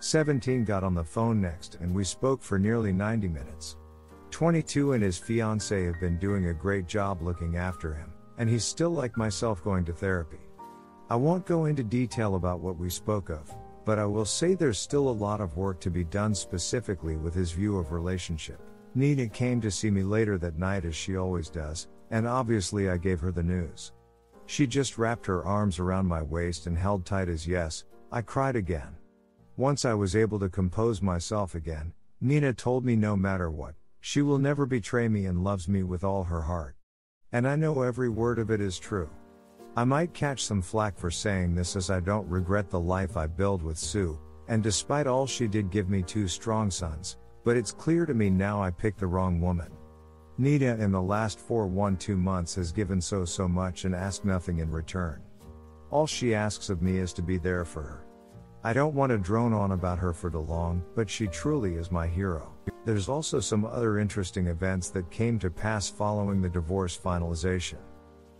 [0.00, 3.76] 17 got on the phone next, and we spoke for nearly 90 minutes.
[4.30, 8.64] 22 and his fiancee have been doing a great job looking after him, and he's
[8.64, 10.40] still like myself going to therapy.
[11.10, 13.54] I won't go into detail about what we spoke of,
[13.84, 17.34] but I will say there's still a lot of work to be done specifically with
[17.34, 18.60] his view of relationship.
[18.94, 22.96] Nina came to see me later that night as she always does, and obviously I
[22.96, 23.92] gave her the news.
[24.46, 28.56] She just wrapped her arms around my waist and held tight as yes, I cried
[28.56, 28.96] again.
[29.56, 34.22] Once I was able to compose myself again, Nina told me no matter what, she
[34.22, 36.76] will never betray me and loves me with all her heart.
[37.34, 39.10] And I know every word of it is true.
[39.76, 43.26] I might catch some flack for saying this as I don't regret the life I
[43.26, 47.72] build with Sue, and despite all she did give me two strong sons, but it's
[47.72, 49.72] clear to me now I picked the wrong woman.
[50.38, 54.70] Nina in the last 412 months has given so so much and asked nothing in
[54.70, 55.20] return.
[55.90, 58.04] All she asks of me is to be there for her.
[58.66, 61.92] I don't want to drone on about her for too long, but she truly is
[61.92, 62.50] my hero.
[62.86, 67.76] There's also some other interesting events that came to pass following the divorce finalization.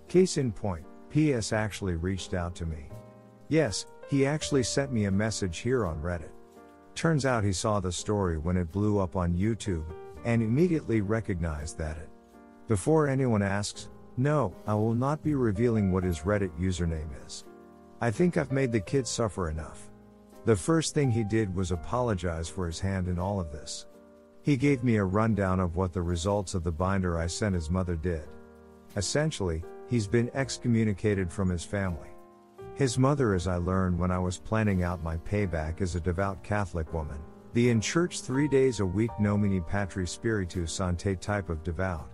[0.08, 2.88] Case in point, PS actually reached out to me.
[3.50, 6.32] Yes, he actually sent me a message here on Reddit.
[6.94, 9.84] Turns out he saw the story when it blew up on YouTube,
[10.24, 12.08] and immediately recognized that it.
[12.66, 17.44] Before anyone asks, no, I will not be revealing what his Reddit username is.
[18.00, 19.90] I think I've made the kid suffer enough.
[20.44, 23.86] The first thing he did was apologize for his hand in all of this.
[24.42, 27.70] He gave me a rundown of what the results of the binder I sent his
[27.70, 28.24] mother did.
[28.94, 32.10] Essentially, he's been excommunicated from his family.
[32.74, 36.42] His mother, as I learned when I was planning out my payback, is a devout
[36.42, 37.18] Catholic woman.
[37.54, 42.10] The in church three days a week nomini patri spiritus sancte type of devout.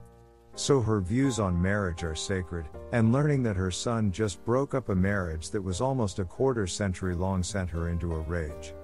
[0.60, 4.90] So her views on marriage are sacred, and learning that her son just broke up
[4.90, 8.74] a marriage that was almost a quarter century long sent her into a rage.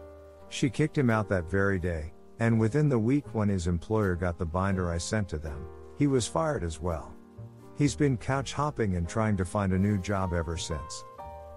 [0.48, 4.38] She kicked him out that very day, and within the week when his employer got
[4.38, 5.66] the binder I sent to them,
[5.98, 7.14] he was fired as well.
[7.76, 11.04] He's been couch hopping and trying to find a new job ever since.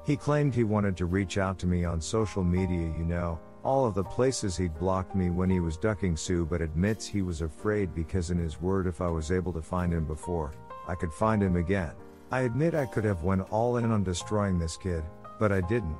[0.05, 3.85] He claimed he wanted to reach out to me on social media, you know, all
[3.85, 7.41] of the places he'd blocked me when he was ducking Sue, but admits he was
[7.41, 10.53] afraid because, in his word, if I was able to find him before,
[10.87, 11.91] I could find him again.
[12.31, 15.03] I admit I could have went all in on destroying this kid,
[15.39, 15.97] but I didn't.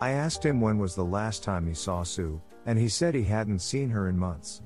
[0.00, 3.24] I asked him when was the last time he saw Sue, and he said he
[3.24, 4.62] hadn't seen her in months.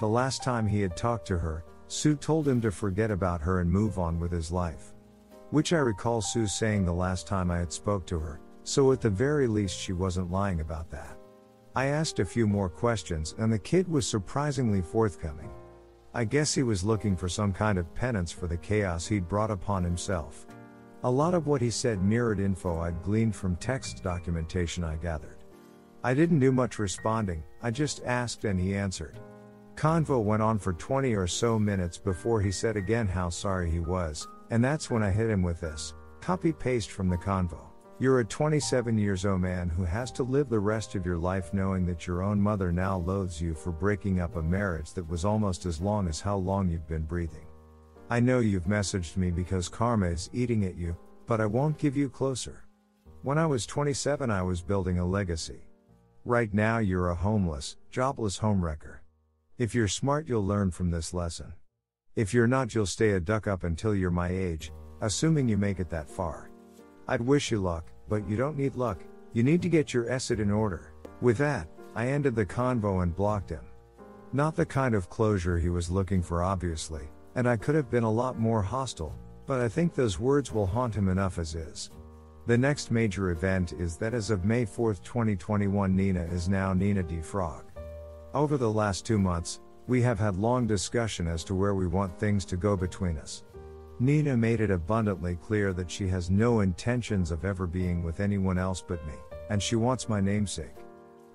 [0.00, 3.60] The last time he had talked to her, Sue told him to forget about her
[3.60, 4.92] and move on with his life.
[5.50, 9.00] Which I recall Sue saying the last time I had spoke to her, so at
[9.00, 11.16] the very least she wasn't lying about that.
[11.76, 15.50] I asked a few more questions and the kid was surprisingly forthcoming.
[16.14, 19.50] I guess he was looking for some kind of penance for the chaos he'd brought
[19.50, 20.46] upon himself.
[21.02, 25.38] A lot of what he said mirrored info I'd gleaned from text documentation I gathered.
[26.04, 29.18] I didn't do much responding, I just asked and he answered.
[29.74, 33.80] Convo went on for 20 or so minutes before he said again how sorry he
[33.80, 37.73] was, and that's when I hit him with this copy paste from the convo.
[38.00, 41.54] You're a 27 years old man who has to live the rest of your life
[41.54, 45.24] knowing that your own mother now loathes you for breaking up a marriage that was
[45.24, 47.46] almost as long as how long you've been breathing.
[48.10, 50.96] I know you've messaged me because karma is eating at you,
[51.28, 52.64] but I won't give you closer.
[53.22, 55.62] When I was 27, I was building a legacy.
[56.24, 58.98] Right now, you're a homeless, jobless homewrecker.
[59.56, 61.52] If you're smart, you'll learn from this lesson.
[62.16, 65.78] If you're not, you'll stay a duck up until you're my age, assuming you make
[65.78, 66.50] it that far.
[67.06, 68.98] I'd wish you luck, but you don't need luck,
[69.32, 70.92] you need to get your asset in order.
[71.20, 73.64] With that, I ended the convo and blocked him.
[74.32, 78.04] Not the kind of closure he was looking for, obviously, and I could have been
[78.04, 79.14] a lot more hostile,
[79.46, 81.90] but I think those words will haunt him enough as is.
[82.46, 87.02] The next major event is that as of May 4, 2021, Nina is now Nina
[87.02, 87.20] D.
[87.20, 87.64] Frog.
[88.34, 92.18] Over the last two months, we have had long discussion as to where we want
[92.18, 93.44] things to go between us.
[94.00, 98.58] Nina made it abundantly clear that she has no intentions of ever being with anyone
[98.58, 99.14] else but me,
[99.50, 100.74] and she wants my namesake.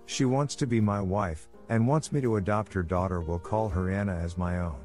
[0.06, 3.70] She wants to be my wife, and wants me to adopt her daughter, will call
[3.70, 4.80] her Anna as my own.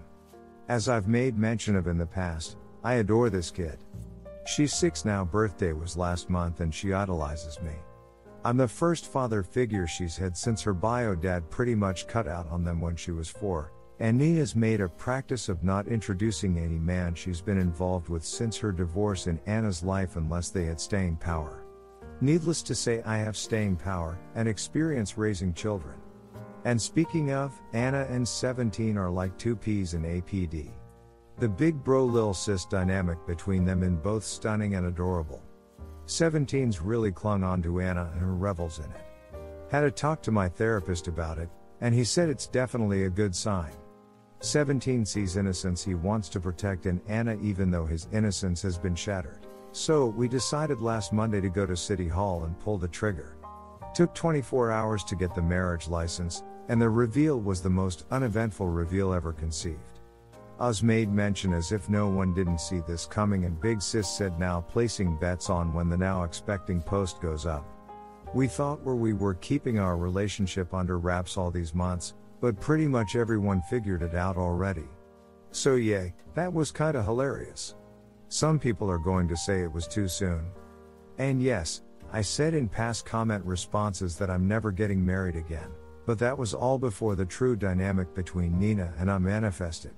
[0.69, 3.79] As I've made mention of in the past, I adore this kid.
[4.47, 7.73] She's six now, birthday was last month, and she idolizes me.
[8.45, 12.47] I'm the first father figure she's had since her bio dad pretty much cut out
[12.51, 16.79] on them when she was four, and has made a practice of not introducing any
[16.79, 21.17] man she's been involved with since her divorce in Anna's life unless they had staying
[21.17, 21.65] power.
[22.21, 25.95] Needless to say, I have staying power and experience raising children.
[26.65, 30.71] And speaking of, Anna and 17 are like two peas in APD.
[31.39, 35.43] The big bro lil sis dynamic between them in both stunning and adorable.
[36.07, 39.05] 17's really clung on to Anna and her revels in it.
[39.71, 41.49] Had a talk to my therapist about it,
[41.81, 43.73] and he said it's definitely a good sign.
[44.41, 48.95] 17 sees innocence he wants to protect in Anna even though his innocence has been
[48.95, 49.47] shattered.
[49.73, 53.37] So, we decided last Monday to go to City Hall and pull the trigger.
[53.95, 58.69] Took 24 hours to get the marriage license, and the reveal was the most uneventful
[58.69, 59.81] reveal ever conceived.
[60.61, 64.39] Oz made mention as if no one didn't see this coming, and Big Sis said
[64.39, 67.67] now placing bets on when the now expecting post goes up.
[68.33, 72.87] We thought where we were keeping our relationship under wraps all these months, but pretty
[72.87, 74.89] much everyone figured it out already.
[75.51, 77.75] So, yay, that was kinda hilarious.
[78.29, 80.47] Some people are going to say it was too soon.
[81.19, 81.83] And yes,
[82.13, 85.71] I said in past comment responses that I'm never getting married again.
[86.07, 89.93] But that was all before the true dynamic between Nina and I manifested.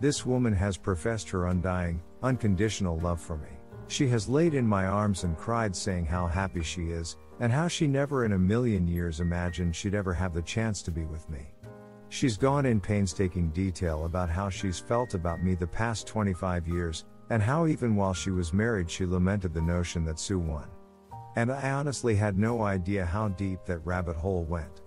[0.00, 3.50] This woman has professed her undying, unconditional love for me.
[3.88, 7.68] She has laid in my arms and cried, saying how happy she is, and how
[7.68, 11.28] she never in a million years imagined she'd ever have the chance to be with
[11.28, 11.53] me.
[12.08, 17.04] She's gone in painstaking detail about how she's felt about me the past 25 years,
[17.30, 20.68] and how even while she was married, she lamented the notion that Sue won.
[21.36, 24.82] And I honestly had no idea how deep that rabbit hole went.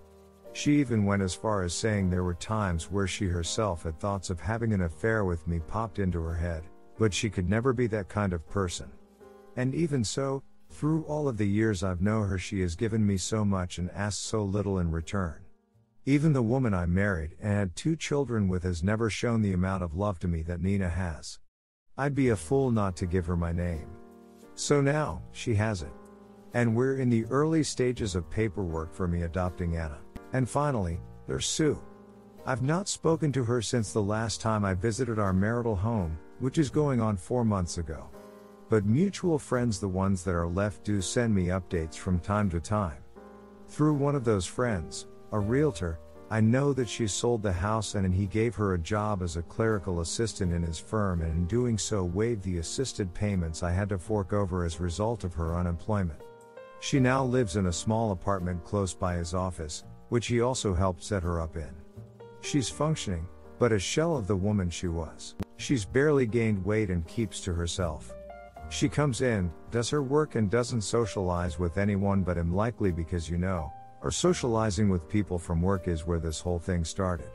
[0.52, 4.30] She even went as far as saying there were times where she herself had thoughts
[4.30, 6.64] of having an affair with me popped into her head,
[6.98, 8.90] but she could never be that kind of person.
[9.56, 13.16] And even so, through all of the years I've known her, she has given me
[13.18, 15.36] so much and asked so little in return.
[16.06, 19.82] Even the woman I married and had two children with has never shown the amount
[19.82, 21.38] of love to me that Nina has.
[21.96, 23.88] I'd be a fool not to give her my name.
[24.54, 25.92] So now, she has it.
[26.54, 29.98] And we're in the early stages of paperwork for me adopting Anna.
[30.32, 31.78] And finally, there's Sue.
[32.46, 36.56] I've not spoken to her since the last time I visited our marital home, which
[36.56, 38.08] is going on four months ago.
[38.70, 42.60] But mutual friends, the ones that are left, do send me updates from time to
[42.60, 43.02] time.
[43.68, 45.98] Through one of those friends, a realtor,
[46.30, 49.36] I know that she sold the house and and he gave her a job as
[49.36, 53.70] a clerical assistant in his firm and in doing so waived the assisted payments I
[53.70, 56.20] had to fork over as a result of her unemployment.
[56.80, 61.02] She now lives in a small apartment close by his office, which he also helped
[61.02, 61.74] set her up in.
[62.40, 63.26] She's functioning,
[63.58, 65.34] but a shell of the woman she was.
[65.56, 68.14] She's barely gained weight and keeps to herself.
[68.68, 73.28] She comes in, does her work, and doesn't socialize with anyone but him, likely because
[73.30, 73.72] you know,
[74.02, 77.30] or socializing with people from work is where this whole thing started.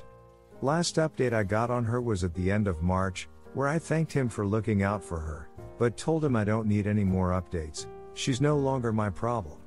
[0.62, 4.14] Last update I got on her was at the end of March, where I thanked
[4.14, 7.86] him for looking out for her, but told him I don't need any more updates,
[8.14, 9.58] she's no longer my problem.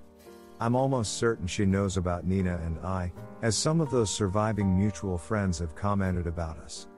[0.58, 3.12] I'm almost certain she knows about Nina and I,
[3.42, 6.88] as some of those surviving mutual friends have commented about us.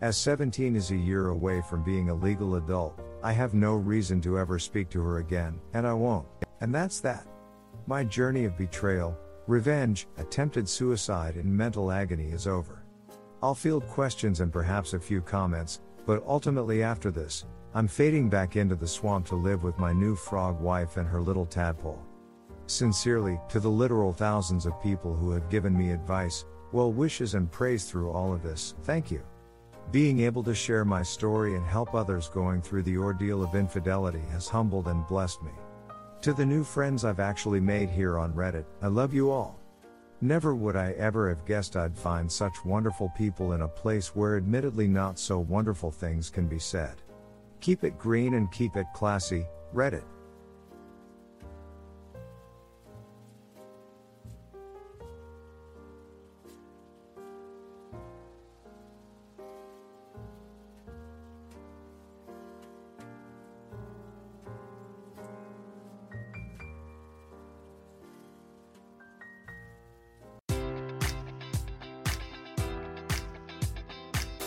[0.00, 4.20] As 17 is a year away from being a legal adult, I have no reason
[4.22, 6.26] to ever speak to her again, and I won't.
[6.60, 7.26] And that's that.
[7.86, 9.16] My journey of betrayal,
[9.46, 12.84] revenge, attempted suicide, and mental agony is over.
[13.42, 17.44] I'll field questions and perhaps a few comments, but ultimately after this,
[17.74, 21.20] I'm fading back into the swamp to live with my new frog wife and her
[21.20, 22.02] little tadpole.
[22.66, 27.50] Sincerely, to the literal thousands of people who have given me advice, well wishes, and
[27.50, 29.22] praise through all of this, thank you.
[29.90, 34.22] Being able to share my story and help others going through the ordeal of infidelity
[34.30, 35.52] has humbled and blessed me.
[36.24, 39.60] To the new friends I've actually made here on Reddit, I love you all.
[40.22, 44.38] Never would I ever have guessed I'd find such wonderful people in a place where
[44.38, 47.02] admittedly not so wonderful things can be said.
[47.60, 50.04] Keep it green and keep it classy, Reddit.